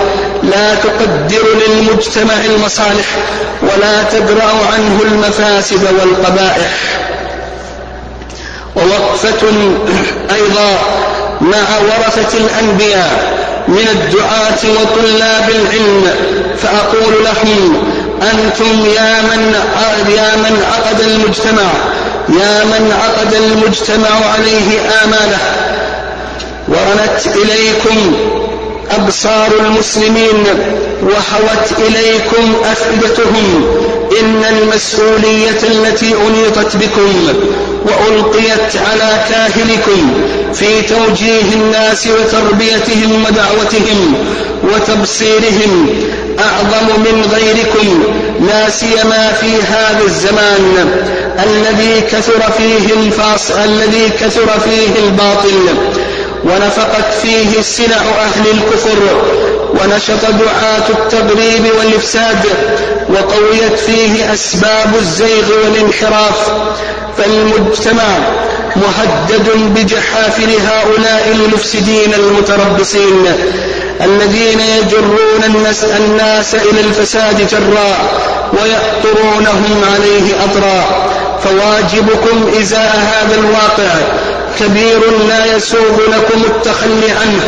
لا 0.42 0.74
تقدر 0.74 1.46
للمجتمع 1.66 2.34
المصالح 2.44 3.06
ولا 3.62 4.02
تدرأ 4.02 4.52
عنه 4.72 5.00
المفاسد 5.02 5.82
والقبائح. 5.82 7.00
ووقفة 8.76 9.46
أيضا 10.34 10.78
مع 11.40 11.78
ورثة 11.78 12.38
الأنبياء 12.38 13.40
من 13.68 13.88
الدعاة 13.88 14.58
وطلاب 14.82 15.50
العلم 15.50 16.10
فأقول 16.58 17.24
لهم 17.24 17.82
أنتم 18.22 18.86
يا 18.86 19.22
من 19.22 19.54
يا 20.16 20.36
من 20.36 20.64
عقد 20.72 21.00
المجتمع 21.00 21.70
يا 22.28 22.64
من 22.64 22.92
عقد 23.02 23.34
المجتمع 23.34 24.08
عليه 24.32 24.80
آماله. 25.04 25.38
ورنت 26.68 27.36
إليكم 27.36 28.16
أبصار 28.90 29.48
المسلمين 29.60 30.44
وحوت 31.02 31.78
إليكم 31.78 32.54
أفئدتهم. 32.64 33.64
إن 34.20 34.44
المسؤولية 34.44 35.60
التي 35.62 36.14
أنيطت 36.28 36.76
بكم 36.76 37.32
وألقيت 37.84 38.76
على 38.90 39.24
كاهلكم 39.28 40.14
في 40.54 40.82
توجيه 40.82 41.52
الناس 41.54 42.06
وتربيتهم 42.06 43.24
ودعوتهم 43.24 44.14
وتبصيرهم 44.62 45.86
أعظم 46.38 47.00
من 47.00 47.30
غيركم 47.34 48.02
لا 48.48 48.70
سيما 48.70 49.32
في 49.40 49.62
هذا 49.62 50.04
الزمان 50.04 50.90
الذي 51.44 52.00
كثر 52.00 52.52
فيه 52.58 52.94
الفاص 52.94 53.50
الذي 53.50 54.10
كثر 54.20 54.48
فيه 54.64 55.04
الباطل. 55.06 55.68
ونفقت 56.44 57.14
فيه 57.22 57.62
سلع 57.62 57.96
أهل 57.96 58.46
الكفر 58.50 58.98
ونشط 59.82 60.24
دعاة 60.24 60.88
التغريب 60.88 61.66
والإفساد 61.78 62.44
وقويت 63.08 63.78
فيه 63.78 64.32
أسباب 64.34 64.94
الزيغ 64.98 65.52
والانحراف. 65.64 66.52
فالمجتمع 67.18 68.18
مهدد 68.76 69.50
بجحافل 69.74 70.50
هؤلاء 70.66 71.32
المفسدين 71.32 72.14
المتربصين 72.14 73.26
الذين 74.00 74.60
يجرون 74.60 75.44
الناس, 75.96 76.54
إلى 76.54 76.80
الفساد 76.80 77.46
جراء 77.46 78.10
ويأطرونهم 78.52 79.84
عليه 79.94 80.44
أطرا. 80.44 81.10
فواجبكم 81.44 82.50
إزاء 82.60 82.98
هذا 83.12 83.34
الواقع 83.34 84.19
كبير 84.58 85.00
لا 85.28 85.56
يسوغ 85.56 85.96
لكم 86.08 86.42
التخلي 86.44 87.10
عنه 87.10 87.42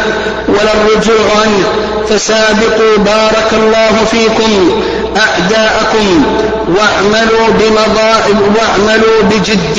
ولا 0.49 0.73
الرجوع 0.75 1.27
عنه. 1.43 1.69
فسابقوا 2.09 2.97
بارك 2.97 3.51
الله 3.53 4.05
فيكم 4.11 4.83
أعداءكم 5.17 6.25
واعملوا 6.69 7.49
بمضاء 7.49 8.31
واعملوا 8.57 9.23
بجد 9.23 9.79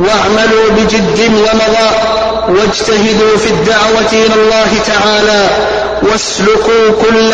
واعملوا 0.00 0.70
بجد 0.70 1.20
ومضاء 1.20 2.16
واجتهدوا 2.48 3.36
في 3.36 3.50
الدعوة 3.50 4.12
إلى 4.12 4.34
الله 4.34 4.68
تعالى. 4.86 5.48
واسلكوا 6.02 7.02
كل, 7.02 7.30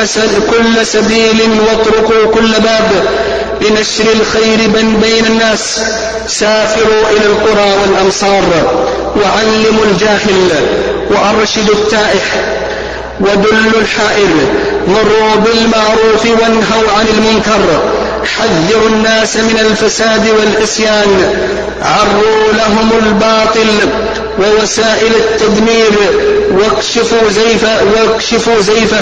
كل 0.51 0.87
سبيل 0.87 1.61
واطرقوا 1.67 2.35
كل 2.35 2.53
باب 2.53 2.91
لنشر 3.61 4.05
الخير 4.13 4.71
بين 5.03 5.27
الناس. 5.27 5.81
سافروا 6.27 7.11
إلى 7.11 7.27
القرى 7.27 7.77
والأمصار. 7.83 8.43
وعلموا 9.17 9.85
الجاهل 9.85 10.51
وأرشدوا 11.11 11.75
التائح 11.75 12.25
ودلوا 13.21 13.81
الحائر 13.81 14.29
مروا 14.89 15.37
بالمعروف 15.37 16.25
وانهوا 16.25 16.93
عن 16.99 17.07
المنكر 17.17 17.83
حذروا 18.37 18.89
الناس 18.89 19.37
من 19.37 19.59
الفساد 19.71 20.29
والعصيان 20.29 21.35
عروا 21.83 22.53
لهم 22.53 22.91
الباطل 23.07 23.69
ووسائل 24.39 25.13
التدمير. 25.15 25.93
واكشفوا 26.53 27.29
زيف 27.31 27.65
واكشفوا 27.97 28.61
زيفه 28.61 29.01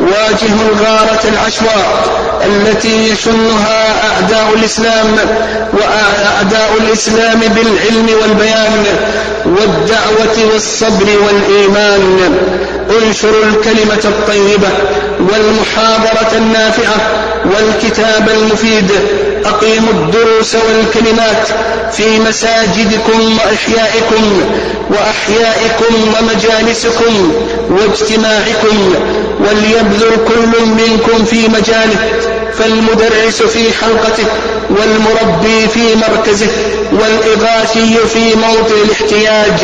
واجهوا 0.00 0.68
الغارة 0.72 1.20
العشواء 1.32 2.04
التي 2.46 3.10
يشنها 3.10 4.10
أعداء 4.12 4.54
الإسلام 4.56 5.16
وأعداء 5.72 6.70
الإسلام 6.80 7.40
بالعلم 7.40 8.08
والبيان 8.22 8.84
والدعوة 9.44 10.52
والصبر 10.52 11.06
والإيمان. 11.26 12.34
انشروا 12.90 13.44
الكلمة 13.44 14.04
الطيبة 14.04 14.68
والمحاضرة 15.20 16.36
النافعة 16.36 16.96
والكتاب 17.44 18.28
المفيد 18.28 18.90
أقيموا 19.44 19.92
الدروس 19.92 20.54
والكلمات 20.54 21.48
في 21.92 22.18
مساجدكم 22.18 23.38
وإحيائكم 23.38 24.42
وأحيائكم 24.90 25.94
ومجالسكم 26.18 27.32
واجتماعكم 27.70 28.94
وليبذل 29.40 30.16
كل 30.28 30.66
منكم 30.66 31.24
في 31.24 31.48
مجاله 31.48 31.96
فالمدرس 32.58 33.42
في 33.42 33.72
حلقته 33.72 34.24
والمربي 34.70 35.68
في 35.74 35.94
مركزه 35.94 36.46
والإغاثي 36.92 37.96
في 38.12 38.34
موطن 38.36 38.74
الاحتياج. 38.84 39.58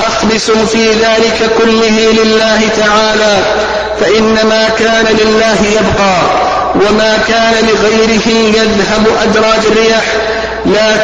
أخلصوا 0.00 0.64
في 0.64 0.90
ذلك 0.90 1.50
كله 1.58 2.12
لله 2.22 2.60
تعالى 2.78 3.38
فإن 4.00 4.34
ما 4.48 4.68
كان 4.78 5.16
لله 5.16 5.56
يبقى. 5.72 6.51
وما 6.74 7.18
كان 7.28 7.54
لغيره 7.68 8.28
يذهب 8.48 9.06
أدراج 9.22 9.60
الرياح 9.70 10.04
لا 10.66 10.96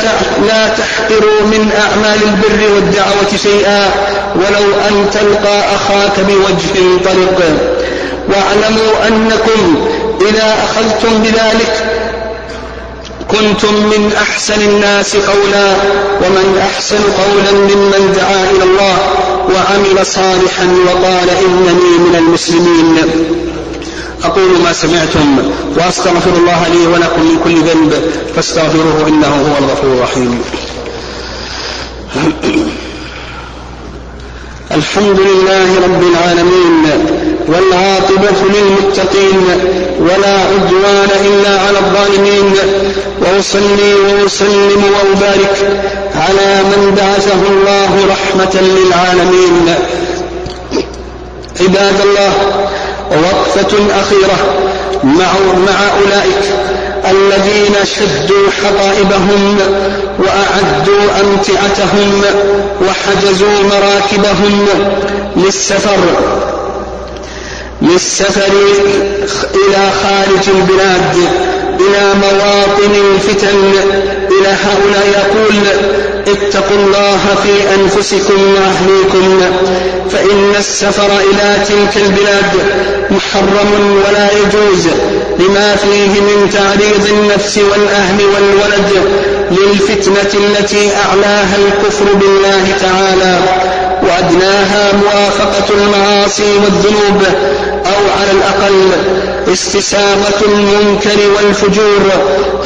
لا 0.47 0.69
تحقروا 0.69 1.41
من 1.43 1.73
أعمال 1.83 2.19
البر 2.23 2.75
والدعوة 2.75 3.37
شيئا 3.43 3.91
ولو 4.35 4.75
أن 4.89 5.11
تلقى 5.13 5.75
أخاك 5.75 6.21
بوجه 6.21 7.05
طلق. 7.05 7.43
واعلموا 8.29 9.09
أنكم 9.09 9.89
إذا 10.21 10.55
أخذتم 10.65 11.23
بذلك 11.23 11.85
كنتم 13.31 13.75
من 13.75 14.13
أحسن 14.23 14.61
الناس 14.61 15.17
قولا 15.17 15.67
ومن 16.23 16.63
أحسن 16.73 16.97
قولا 16.97 17.53
ممن 17.53 18.13
دعا 18.17 18.51
إلى 18.51 18.65
الله 18.65 18.99
وعمل 19.55 20.07
صالحا 20.07 20.75
وقال 20.87 21.31
إنني 21.31 21.99
من 21.99 22.15
المسلمين. 22.19 22.99
أقول 24.25 24.59
ما 24.65 24.73
سمعتم 24.73 25.39
وأستغفر 25.77 26.31
الله 26.31 26.69
لي 26.69 26.87
ولكم 26.87 27.23
من 27.23 27.39
كل 27.45 27.55
ذنب 27.55 27.95
فاستغفروه 28.37 29.09
إنه 29.09 29.27
هو 29.27 29.59
الغفور 29.65 29.93
الرحيم. 29.93 30.41
الحمد 34.79 35.21
لله 35.21 35.81
رب 35.85 36.03
العالمين 36.03 36.85
والعاقبة 37.49 38.37
للمتقين 38.55 39.47
ولا 40.01 40.39
عدوان 40.41 41.11
إلا 41.25 41.61
على 41.61 41.79
الظالمين. 41.79 42.53
وأصلي 43.21 43.95
وأسلم 43.95 44.85
وأبارك 44.85 45.57
على 46.15 46.63
من 46.63 46.95
بعثه 46.97 47.43
الله 47.51 48.07
رحمة 48.11 48.61
للعالمين. 48.63 49.75
عباد 51.61 52.01
الله 52.01 52.33
وقفة 53.11 54.01
أخيرة 54.01 54.39
مع, 55.05 55.33
مع 55.67 55.99
أولئك 55.99 56.43
الذين 57.11 57.75
شدوا 57.85 58.51
حقائبهم 58.51 59.59
وأعدوا 60.19 61.21
أمتعتهم 61.21 62.23
وحجزوا 62.89 63.63
مراكبهم 63.63 64.67
للسفر 65.37 65.99
للسفر 67.83 68.53
إلى 69.55 69.91
خارج 70.03 70.49
البلاد 70.57 71.17
إلى 71.81 72.15
مواطن 72.15 72.95
الفتن 73.15 73.73
إلى 74.31 74.49
هؤلاء 74.49 75.07
يقول 75.13 75.67
اتقوا 76.33 76.77
الله 76.77 77.19
في 77.43 77.75
أنفسكم 77.75 78.55
وأهليكم 78.55 79.41
فإن 80.11 80.55
السفر 80.59 81.07
إلى 81.31 81.65
تلك 81.69 82.03
البلاد 82.05 82.53
محرم 83.11 83.97
ولا 84.09 84.29
يجوز 84.33 84.87
لما 85.39 85.77
فيه 85.77 86.21
من 86.21 86.51
تعريض 86.53 87.07
النفس 87.19 87.59
والأهل 87.59 88.25
والولد 88.25 88.91
للفتنة 89.51 90.41
التي 90.47 90.91
أعلاها 90.97 91.57
الكفر 91.57 92.05
بالله 92.15 92.65
تعالى 92.81 93.39
وأدناها 94.03 94.93
موافقة 94.93 95.75
المعاصي 95.75 96.53
والذنوب 96.65 97.23
أو 97.87 98.21
على 98.21 98.31
الأقل 98.33 98.91
استساغة 99.53 100.41
المنكر 100.49 101.19
والفجور 101.37 102.01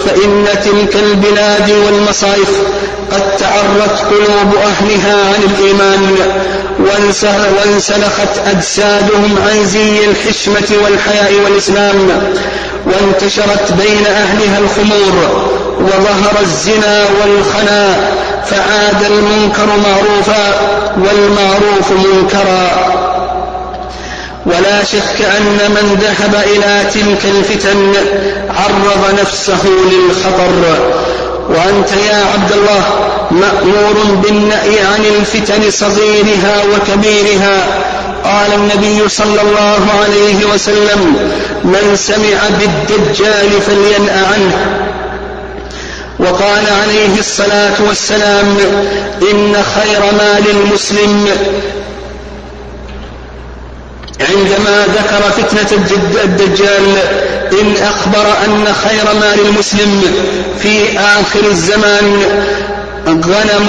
فإن 0.06 0.44
تلك 0.64 0.96
البلاد 0.96 1.70
والمصائف 1.86 2.50
قد 3.12 3.36
تعرت 3.36 4.00
قلوب 4.10 4.54
أهلها 4.56 5.16
عن 5.26 5.42
الإيمان 5.50 6.16
وانسلخت 7.58 8.38
أجسادهم 8.46 9.38
عن 9.48 9.66
زي 9.66 10.04
الحشمة 10.04 10.76
والحياء 10.84 11.34
والإسلام 11.44 12.08
وانتشرت 12.86 13.72
بين 13.72 14.06
أهلها 14.06 14.58
الخمور 14.58 15.46
وظهر 15.80 16.40
الزنا 16.40 17.04
والخنا 17.20 18.10
فعاد 18.46 19.02
المنكر 19.10 19.66
معروفا 19.66 20.54
والمعروف 20.96 21.90
منكرا. 21.90 22.92
ولا 24.46 24.84
شك 24.84 25.24
أن 25.38 25.70
من 25.70 25.98
ذهب 26.00 26.34
إلى 26.34 26.84
تلك 26.94 27.24
الفتن 27.24 27.94
عرض 28.48 29.20
نفسه 29.20 29.66
للخطر. 29.66 30.78
وأنت 31.48 31.92
يا 32.10 32.24
عبد 32.34 32.52
الله 32.52 32.84
مأمور 33.30 34.14
بالنأي 34.22 34.80
عن 34.80 35.04
الفتن 35.04 35.70
صغيرها 35.70 36.62
وكبيرها. 36.64 37.66
قال 38.24 38.52
النبي 38.52 39.08
صلى 39.08 39.40
الله 39.42 39.80
عليه 40.02 40.44
وسلم 40.54 41.16
من 41.64 41.96
سمع 41.96 42.48
بالدجال 42.58 43.60
فلينأ 43.66 44.26
عنه. 44.32 44.66
وقال 46.18 46.64
عليه 46.82 47.18
الصلاة 47.18 47.82
والسلام 47.88 48.56
إن 49.32 49.56
خير 49.74 50.00
ما 50.00 50.40
للمسلم 50.46 51.28
عندما 54.20 54.86
ذكر 54.86 55.22
فتنة 55.42 55.78
الدجال 56.24 56.96
إن 57.60 57.74
أخبر 57.82 58.26
أن 58.46 58.74
خير 58.88 59.04
ما 59.20 59.34
للمسلم 59.36 60.02
في 60.58 60.98
آخر 60.98 61.44
الزمان 61.50 62.22
غنم 63.06 63.68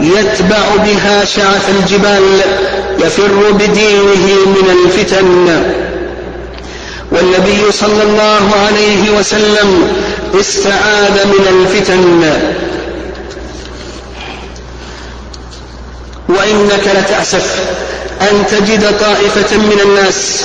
يتبع 0.00 0.76
بها 0.84 1.24
شعث 1.24 1.70
الجبال 1.80 2.40
يفر 2.98 3.50
بدينه 3.50 4.26
من 4.46 4.70
الفتن. 4.84 5.62
والنبي 7.12 7.72
صلى 7.72 8.02
الله 8.02 8.50
عليه 8.66 9.10
وسلم 9.18 9.92
استعاذ 10.40 11.26
من 11.26 11.46
الفتن. 11.48 12.32
وإنك 16.28 16.96
لتأسف. 16.96 17.56
أن 18.20 18.46
تجد 18.50 18.98
طائفة 18.98 19.56
من 19.56 19.80
الناس 19.84 20.44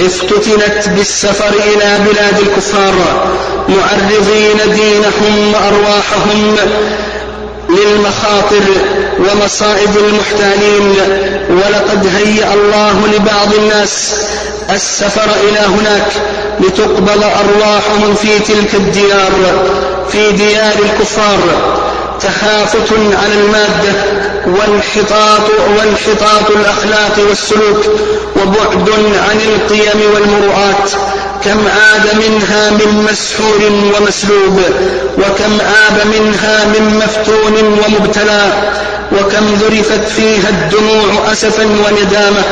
افتتنت 0.00 0.88
بالسفر 0.88 1.48
إلى 1.48 1.98
بلاد 2.10 2.38
الكفار 2.38 2.94
معرضين 3.68 4.74
دينهم 4.74 5.54
وأرواحهم 5.54 6.56
للمخاطر 7.68 8.64
ومصائد 9.18 9.96
المحتالين 9.96 10.94
ولقد 11.50 12.06
هيأ 12.16 12.54
الله 12.54 13.06
لبعض 13.06 13.54
الناس 13.54 14.14
السفر 14.70 15.30
إلى 15.48 15.60
هناك 15.60 16.12
لتقبل 16.60 17.22
أرواحهم 17.22 18.14
في 18.14 18.38
تلك 18.38 18.74
الديار 18.74 19.32
في 20.12 20.32
ديار 20.32 20.72
الكفار. 20.84 21.38
تخافت 22.20 22.92
على 22.92 23.34
المادة 23.34 23.92
وانحطاط 24.46 25.50
وانحطاط 25.78 26.50
الأخلاق 26.50 27.18
والسلوك 27.28 27.84
وبعد 28.36 28.88
عن 29.30 29.40
القيم 29.40 30.00
والمروءات 30.14 30.90
كم 31.44 31.58
عاد 31.68 32.16
منها 32.16 32.70
من 32.70 33.06
مسحور 33.10 33.60
ومسلوب 33.96 34.60
وكم 35.18 35.58
آب 35.60 36.06
منها 36.06 36.64
من 36.64 37.02
مفتون 37.04 37.54
ومبتلى 37.84 38.52
وكم 39.12 39.54
ذرفت 39.54 40.08
فيها 40.08 40.48
الدموع 40.48 41.32
أسفا 41.32 41.64
وندامة 41.64 42.42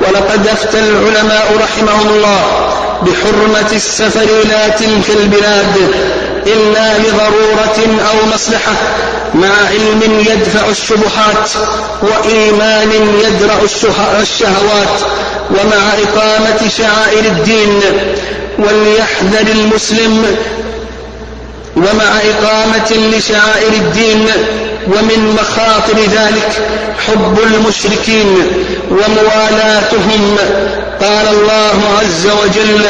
ولقد 0.00 0.46
أفتى 0.46 0.78
العلماء 0.78 1.52
رحمهم 1.62 2.08
الله 2.08 2.40
بحرمة 3.02 3.72
السفر 3.72 4.22
إلى 4.44 4.74
تلك 4.78 5.16
البلاد 5.20 5.90
إلا 6.52 6.98
لضرورة 6.98 8.00
أو 8.10 8.26
مصلحة 8.34 8.72
مع 9.34 9.48
علم 9.70 10.24
يدفع 10.30 10.68
الشبهات 10.68 11.50
وإيمان 12.02 12.90
يدرع 13.24 13.54
الشهوات 14.22 15.00
ومع 15.50 15.82
إقامة 16.02 16.68
شعائر 16.78 17.24
الدين 17.24 17.80
وليحذر 18.58 19.52
المسلم 19.52 20.36
ومع 21.76 22.18
إقامة 22.30 22.92
لشعائر 23.16 23.72
الدين 23.72 24.26
ومن 24.88 25.36
مخاطر 25.40 25.98
ذلك 25.98 26.62
حب 27.06 27.38
المشركين 27.42 28.36
وموالاتهم. 28.90 30.36
قال 31.00 31.28
الله 31.28 31.80
عز 32.00 32.26
وجل 32.26 32.82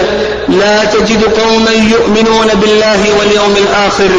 لا 0.49 0.85
تجد 0.85 1.25
قوما 1.25 1.71
يؤمنون 1.71 2.47
بالله 2.55 3.19
واليوم 3.19 3.55
الآخر 3.57 4.11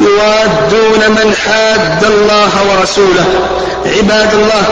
يوادون 0.00 1.10
من 1.10 1.34
حاد 1.46 2.04
الله 2.04 2.50
ورسوله. 2.70 3.24
عباد 3.96 4.34
الله 4.34 4.62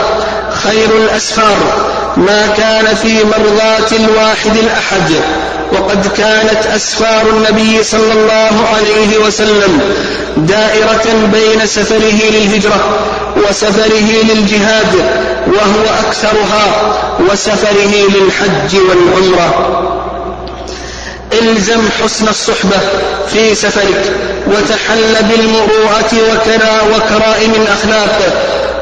خير 0.63 0.97
الأسفار 0.97 1.84
ما 2.17 2.47
كان 2.57 2.95
في 2.95 3.23
مرضاة 3.23 3.91
الواحد 3.91 4.57
الأحد 4.57 5.11
وقد 5.71 6.07
كانت 6.07 6.65
أسفار 6.75 7.29
النبي 7.29 7.83
صلى 7.83 8.13
الله 8.13 8.67
عليه 8.75 9.17
وسلم 9.25 9.79
دائرة 10.37 11.27
بين 11.33 11.65
سفره 11.65 12.29
للهجرة 12.31 12.99
وسفره 13.37 14.23
للجهاد 14.23 14.95
وهو 15.47 15.83
أكثرها 16.07 16.93
وسفره 17.31 17.93
للحج 18.09 18.77
والعمرة. 18.89 20.04
إلزم 21.33 21.81
حسن 22.03 22.27
الصحبة 22.27 22.77
في 23.33 23.55
سفرك 23.55 24.03
وتحل 24.47 25.15
بالمروءة 25.29 26.13
وكرائم 26.95 27.53
الأخلاق 27.53 28.19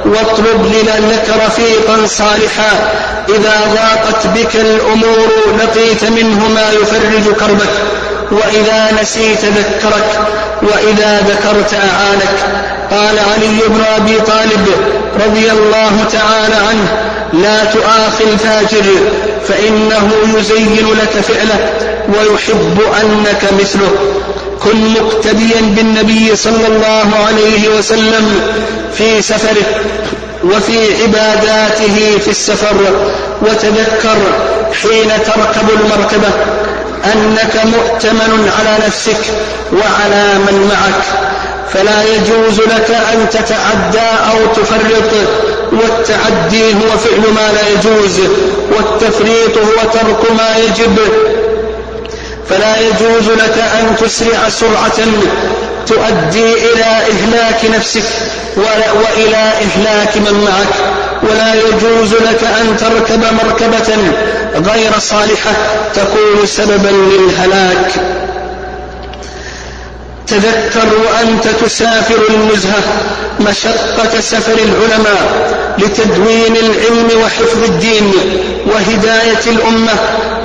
واطلب 0.05 0.73
لك 1.11 1.29
رفيقا 1.45 2.07
صالحا. 2.07 2.89
إذا 3.29 3.61
ضاقت 3.73 4.27
بك 4.27 4.55
الأمور 4.55 5.27
لقيت 5.59 6.03
منه 6.03 6.47
ما 6.47 6.71
يفرج 6.71 7.35
كربك. 7.39 7.73
وإذا 8.31 9.01
نسيت 9.01 9.45
ذكرك 9.45 10.19
وإذا 10.61 11.19
ذكرت 11.19 11.73
أعانك. 11.73 12.35
قال 12.91 13.19
علي 13.19 13.59
بن 13.67 13.83
أبي 13.95 14.19
طالب 14.19 14.67
رضي 15.25 15.51
الله 15.51 16.05
تعالى 16.11 16.55
عنه 16.69 16.87
لا 17.33 17.63
تؤاخي 17.63 18.23
الفاجر 18.23 18.83
فإنه 19.47 20.11
يزين 20.37 20.87
لك 21.01 21.23
فعله. 21.23 21.92
ويحب 22.07 22.81
أنك 23.01 23.43
مثله. 23.61 23.91
كن 24.63 24.93
مقتديا 24.93 25.61
بالنبي 25.61 26.35
صلى 26.35 26.67
الله 26.67 27.09
عليه 27.27 27.77
وسلم 27.77 28.41
في 28.97 29.21
سفره 29.21 29.65
وفي 30.43 31.03
عباداته 31.03 32.17
في 32.23 32.27
السفر. 32.27 32.75
وتذكر 33.41 34.17
حين 34.81 35.09
تركب 35.25 35.69
المركبة 35.69 36.29
أنك 37.13 37.61
مؤتمن 37.65 38.51
على 38.59 38.77
نفسك 38.87 39.21
وعلى 39.73 40.33
من 40.33 40.69
معك. 40.71 41.03
فلا 41.73 42.03
يجوز 42.03 42.59
لك 42.59 42.97
أن 43.13 43.29
تتعدى 43.29 44.09
أو 44.31 44.53
تفرط. 44.55 45.11
والتعدي 45.71 46.73
هو 46.73 46.97
فعل 46.97 47.33
ما 47.35 47.51
لا 47.53 47.69
يجوز. 47.69 48.19
والتفريط 48.71 49.57
هو 49.57 49.89
ترك 49.93 50.31
ما 50.31 50.57
يجب. 50.57 50.99
فلا 52.49 52.79
يجوز 52.79 53.29
لك 53.29 53.63
أن 53.79 53.95
تسرع 53.99 54.49
سرعة 54.49 55.07
تؤدي 55.87 56.53
إلى 56.53 56.83
إهلاك 56.83 57.65
نفسك 57.75 58.03
وإلى 58.57 59.35
إهلاك 59.35 60.17
من 60.17 60.43
معك. 60.45 60.93
ولا 61.23 61.53
يجوز 61.53 62.13
لك 62.13 62.43
أن 62.43 62.77
تركب 62.77 63.23
مركبة 63.43 63.97
غير 64.71 64.91
صالحة 64.99 65.51
تكون 65.95 66.45
سببا 66.45 66.89
للهلاك. 66.89 67.91
تذكر 70.27 70.87
وأنت 71.05 71.47
تسافر 71.47 72.19
النزهة 72.29 72.83
مشقة 73.39 74.21
سفر 74.21 74.53
العلماء 74.53 75.53
لتدوين 75.77 76.55
العلم 76.55 77.21
وحفظ 77.23 77.63
الدين 77.63 78.13
وهداية 78.67 79.43
الأمة 79.47 79.93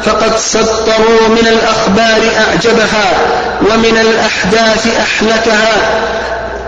فقد 0.02 0.38
سطروا 0.38 1.28
من 1.28 1.46
الأخبار 1.46 2.20
أعجبها 2.48 3.10
ومن 3.60 3.98
الأحداث 3.98 4.86
أحلكها 5.00 5.72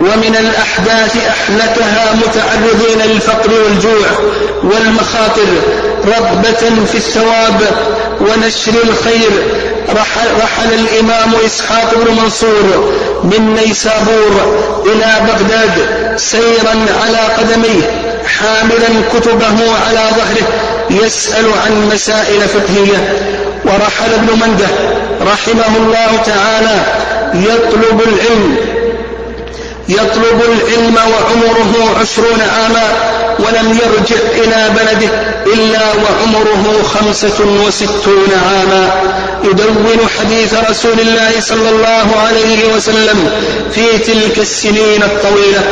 ومن 0.00 0.36
الأحداث 0.40 1.16
أحلكها 1.16 2.14
متعرضين 2.14 3.12
للفقر 3.12 3.50
والجوع 3.52 4.08
والمخاطر 4.62 5.46
رغبة 6.06 6.84
في 6.86 6.94
الثواب 6.94 7.60
ونشر 8.20 8.72
الخير. 8.84 9.30
رحل, 9.88 10.28
رحل 10.42 10.72
الإمام 10.72 11.32
إسحاق 11.46 11.94
بن 11.94 12.22
منصور 12.22 12.92
من 13.24 13.54
نيسابور 13.54 14.56
إلى 14.86 15.14
بغداد 15.26 15.86
سيرا 16.16 16.86
على 17.04 17.18
قدميه 17.38 17.90
حاملا 18.26 19.02
كتبه 19.14 19.76
على 19.86 20.00
ظهره 20.16 20.46
يسأل 21.04 21.46
عن 21.66 21.88
مسائل 21.94 22.40
فقهية. 22.40 23.18
ورحل 23.64 24.14
ابن 24.14 24.40
منده 24.46 24.68
رحمه 25.32 25.76
الله 25.76 26.22
تعالى 26.26 26.82
يطلب 27.34 28.00
العلم 28.00 28.79
يطلب 29.90 30.42
العلم 30.42 30.96
وعمره 30.96 31.98
عشرون 32.00 32.40
عاما 32.40 32.88
ولم 33.38 33.78
يرجع 33.82 34.22
إلى 34.32 34.70
بلده 34.70 35.08
إلا 35.54 35.80
وعمره 35.80 36.82
خمسة 36.94 37.64
وستون 37.66 38.28
عاما. 38.46 38.90
يدون 39.44 40.08
حديث 40.20 40.54
رسول 40.70 41.00
الله 41.00 41.40
صلى 41.40 41.68
الله 41.68 42.06
عليه 42.26 42.74
وسلم 42.74 43.30
في 43.74 43.98
تلك 43.98 44.38
السنين 44.38 45.02
الطويلة. 45.02 45.62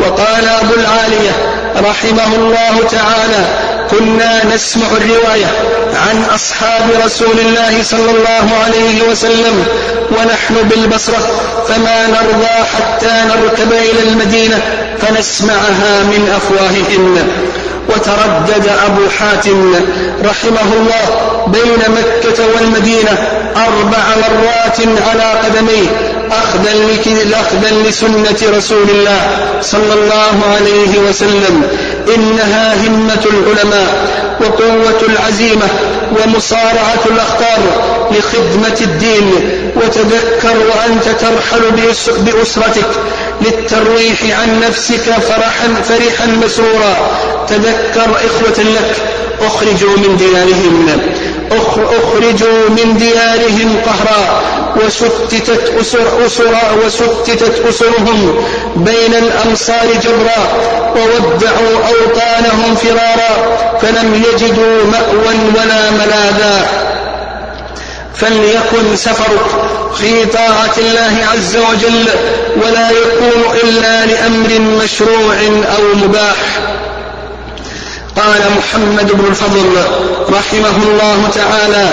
وقال 0.00 0.48
أبو 0.48 0.74
العالية 0.74 1.32
رحمه 1.76 2.36
الله 2.36 2.88
تعالى 2.90 3.44
كنا 3.90 4.54
نسمع 4.54 4.86
الرواية 4.96 5.46
عن 5.96 6.24
أصحاب 6.34 6.90
رسول 7.04 7.40
الله 7.40 7.82
صلى 7.82 8.10
الله 8.10 8.56
عليه 8.64 9.02
وسلم 9.10 9.64
ونحن 10.10 10.54
بالبصرة 10.68 11.18
فما 11.68 12.06
نرضى 12.06 12.64
حتى 12.76 13.12
نركب 13.28 13.72
إلى 13.72 14.08
المدينة 14.08 14.60
فنسمعها 14.98 16.02
من 16.02 16.32
أفواههم 16.36 17.18
وتردد 17.88 18.68
أبو 18.86 19.08
حاتم 19.18 19.74
رحمه 20.24 20.72
الله 20.72 21.04
بين 21.46 21.78
مكة 21.88 22.44
والمدينة 22.54 23.28
أربع 23.56 23.98
مرات 24.16 24.78
على 25.08 25.32
قدميه 25.44 25.86
أخذا 26.30 26.74
لسنة 27.88 28.56
رسول 28.56 28.90
الله 28.90 29.20
صلى 29.62 29.94
الله 29.94 30.34
عليه 30.54 30.98
وسلم. 30.98 31.62
إنها 32.14 32.74
همة 32.74 33.24
العلماء 33.26 34.08
وقوة 34.40 35.02
العزيمة 35.08 35.68
ومصارعة 36.12 37.04
الأخطار 37.06 37.58
لخدمة 38.10 38.78
الدين. 38.80 39.32
وتذكر 39.76 40.56
وأنت 40.58 41.04
ترحل 41.04 41.70
بأسرتك 42.18 42.90
للترويح 43.40 44.40
عن 44.40 44.60
نفسك 44.60 45.10
فرحا 45.28 45.82
فرحا 45.88 46.26
مسرورا. 46.26 46.96
تذكر 47.48 48.16
إخوة 48.16 48.64
لك 48.64 48.96
أخرجوا 49.40 49.96
من 49.96 50.16
ديارهم 50.16 51.00
أخرجوا 51.50 52.68
من 52.68 52.96
ديارهم 52.98 53.76
قهرا. 53.86 54.42
وستتت 54.76 55.72
أسر 55.80 56.26
أسرا 56.26 56.62
وستتت 56.86 57.66
أسرهم 57.68 58.44
بين 58.76 59.14
الأمصار 59.14 59.86
جبرا. 60.02 60.42
وودعوا 60.96 61.76
أوطانهم 61.88 62.74
فرارا. 62.74 63.58
فلم 63.82 64.24
يجدوا 64.28 64.84
مأوى 64.84 65.34
ولا 65.56 65.90
ملاذا. 65.90 66.66
فليكن 68.14 68.96
سفرك 68.96 69.46
في 70.00 70.24
طاعة 70.24 70.74
الله 70.78 71.26
عز 71.32 71.56
وجل. 71.56 72.08
ولا 72.64 72.90
يكون 72.90 73.58
إلا 73.64 74.06
لأمر 74.06 74.60
مشروع 74.84 75.34
أو 75.76 75.94
مباح. 75.94 76.36
قال 78.16 78.42
محمد 78.58 79.12
بن 79.12 79.26
الفضل 79.26 79.76
رحمه 80.30 80.76
الله 80.82 81.28
تعالى 81.34 81.88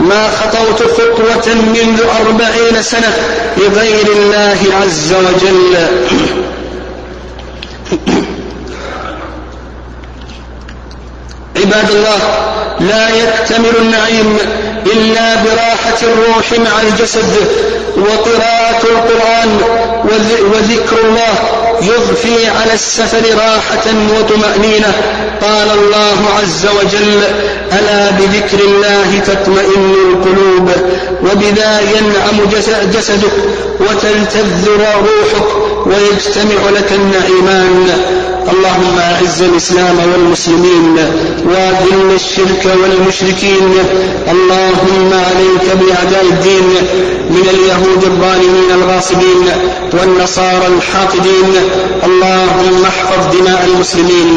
ما 0.00 0.28
خطوت 0.28 0.82
خطوة 0.82 1.54
منذ 1.54 2.02
أربعين 2.20 2.82
سنة 2.82 3.16
لغير 3.56 4.06
الله 4.06 4.58
عز 4.82 5.12
وجل. 5.12 5.76
عباد 11.56 11.90
الله 11.90 12.18
لا 12.80 13.08
يكتمل 13.08 13.76
النعيم 13.78 14.38
إلا 14.92 15.34
براحة 15.34 15.98
الروح 16.02 16.52
مع 16.52 16.80
الجسد 16.82 17.34
وقراءة 17.96 18.82
القرآن 18.82 19.60
وذكر 20.52 20.96
الله 21.04 21.34
يضفي 21.82 22.46
على 22.46 22.72
السفر 22.74 23.22
راحة 23.34 23.86
وطمأنينة. 24.18 24.92
قال 25.42 25.70
الله 25.70 26.18
عز 26.40 26.66
وجل 26.66 27.22
ألا 27.72 28.10
بذكر 28.10 28.60
الله 28.64 29.18
تطمئن 29.26 29.94
القلوب 30.10 30.70
وبذا 31.22 31.80
ينعم 31.80 32.50
جسدك 32.92 33.32
وتلتذ 33.80 34.68
روحك 34.68 35.48
ويجتمع 35.86 36.70
لك 36.70 36.92
النعيمان 36.92 37.88
اللهم 38.52 38.98
أعز 38.98 39.42
الإسلام 39.42 39.98
والمسلمين 40.12 40.96
وأذل 41.44 42.14
الشرك 42.14 42.64
والمشركين. 42.64 43.72
اللهم 44.30 45.10
عليك 45.12 45.66
بأعداء 45.80 46.24
الدين 46.32 46.68
من 47.30 47.48
اليهود 47.54 48.04
الظالمين 48.04 48.70
الغاصبين 48.74 49.48
والنصارى 49.92 50.66
الحاقدين. 50.66 51.54
اللهم 52.04 52.84
احفظ 52.84 53.36
دماء 53.36 53.68
المسلمين. 53.74 54.36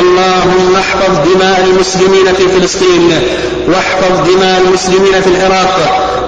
اللهم 0.00 0.76
احفظ 0.76 1.34
دماء 1.34 1.68
المسلمين 1.70 2.34
في 2.34 2.48
فلسطين. 2.48 3.12
واحفظ 3.68 4.30
دماء 4.30 4.62
المسلمين 4.66 5.20
في 5.22 5.26
العراق. 5.26 5.74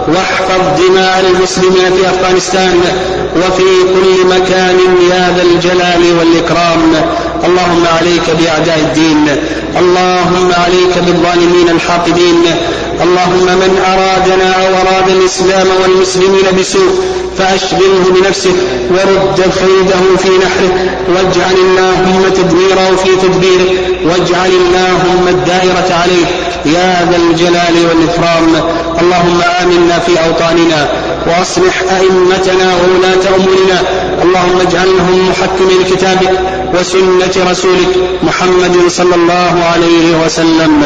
واحفظ 0.09 0.83
دماء 0.83 1.25
المسلمين 1.31 1.97
في 1.97 2.09
أفغانستان 2.09 2.81
وفي 3.37 3.71
كل 3.95 4.27
مكان 4.27 4.79
يا 5.11 5.35
ذا 5.37 5.43
الجلال 5.43 6.19
والإكرام. 6.19 6.93
اللهم 7.45 7.85
عليك 7.99 8.27
بأعداء 8.41 8.79
الدين. 8.79 9.27
اللهم 9.79 10.51
عليك 10.65 10.99
بالظالمين 11.07 11.69
الحاقدين. 11.69 12.45
اللهم 13.03 13.47
من 13.63 13.73
أرادنا 13.93 14.49
أو 14.53 14.75
أراد 14.75 15.09
الإسلام 15.09 15.67
والمسلمين 15.83 16.47
بسوء 16.61 17.05
فأشغله 17.39 18.05
بنفسه 18.11 18.53
ورد 18.91 19.41
كيده 19.41 20.17
في 20.19 20.29
نحره 20.29 20.73
واجعل 21.09 21.55
اللهم 21.55 22.23
تدميره 22.35 22.97
في 22.97 23.17
تدبيره 23.27 23.71
واجعل 24.05 24.51
اللهم 24.51 25.29
الدائرة 25.29 25.95
عليه 26.03 26.27
يا 26.67 27.09
ذا 27.11 27.17
الجلال 27.17 27.75
والإكرام. 27.89 28.71
اللهم 29.01 29.41
آمنا 29.63 29.99
في 29.99 30.13
أوطاننا. 30.27 30.89
وأصلح 31.27 31.83
أئمتنا 31.83 32.73
وولاة 32.75 33.37
أمورنا. 33.37 33.83
اللهم 34.23 34.61
اجعلهم 34.61 35.29
محكمين 35.31 35.85
كتابك 35.91 36.41
وسنة 36.75 37.51
رسولك 37.51 37.97
محمد 38.23 38.77
صلى 38.89 39.15
الله 39.15 39.65
عليه 39.73 40.25
وسلم. 40.25 40.83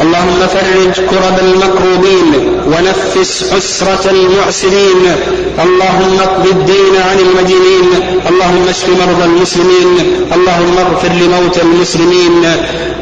اللهم 0.00 0.46
فرج 0.54 1.06
كرب 1.10 1.38
المكروبين 1.42 2.34
ونفس 2.66 3.44
عسرة 3.52 4.10
المعسرين. 4.10 5.16
اللهم 5.62 6.18
اقض 6.20 6.46
الدين 6.46 6.94
عن 7.10 7.18
المدينين 7.18 7.90
اللهم 8.28 8.68
اشف 8.68 8.88
مرضى 8.88 9.24
المسلمين. 9.24 9.98
اللهم 10.34 10.78
اغفر 10.78 11.08
لموتى 11.08 11.62
المسلمين. 11.62 12.44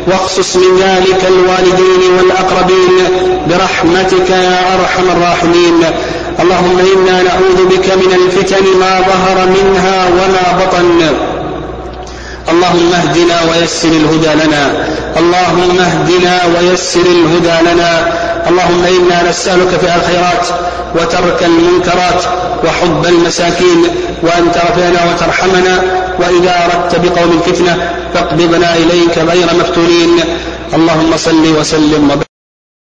واخصص 0.06 0.56
من 0.56 0.78
ذلك 0.78 1.24
الوالدين 1.28 2.12
والأقربين. 2.18 2.96
برحمتك 3.50 4.30
يا 4.30 4.74
أرحم 4.74 5.10
الراحمين. 5.10 5.84
اللهم 6.40 6.78
إنا 6.78 7.22
نعوذ 7.22 7.64
بك 7.64 7.86
من 7.86 8.12
الفتن 8.20 8.64
ما 8.80 9.00
ظهر 9.00 9.46
منها 9.46 10.08
وما 10.08 10.64
بطن. 10.64 11.29
اللهم 12.50 12.92
اهدنا 12.92 13.38
ويسر 13.50 13.88
الهدى 13.88 14.32
لنا. 14.44 14.72
اللهم 15.16 15.78
اهدنا 15.78 16.40
ويسر 16.54 17.00
الهدى 17.00 17.70
لنا. 17.70 18.12
اللهم 18.48 18.84
إنا 18.84 19.30
نسألك 19.30 19.68
فعل 19.68 19.98
الخيرات 20.00 20.46
وترك 20.94 21.42
المنكرات 21.42 22.22
وحب 22.64 23.06
المساكين 23.06 23.80
وأن 24.22 24.52
تغفرنا 24.52 25.00
وترحمنا. 25.10 25.82
وإذا 26.18 26.54
أردت 26.64 26.92
بقوم 27.04 27.40
فتنه 27.46 27.76
فاقبضنا 28.14 28.74
إليك 28.74 29.18
غير 29.18 29.46
مفتونين. 29.60 30.20
اللهم 30.74 31.16
صل 31.16 31.44
وسلم 31.60 32.04
وبارك 32.04 32.29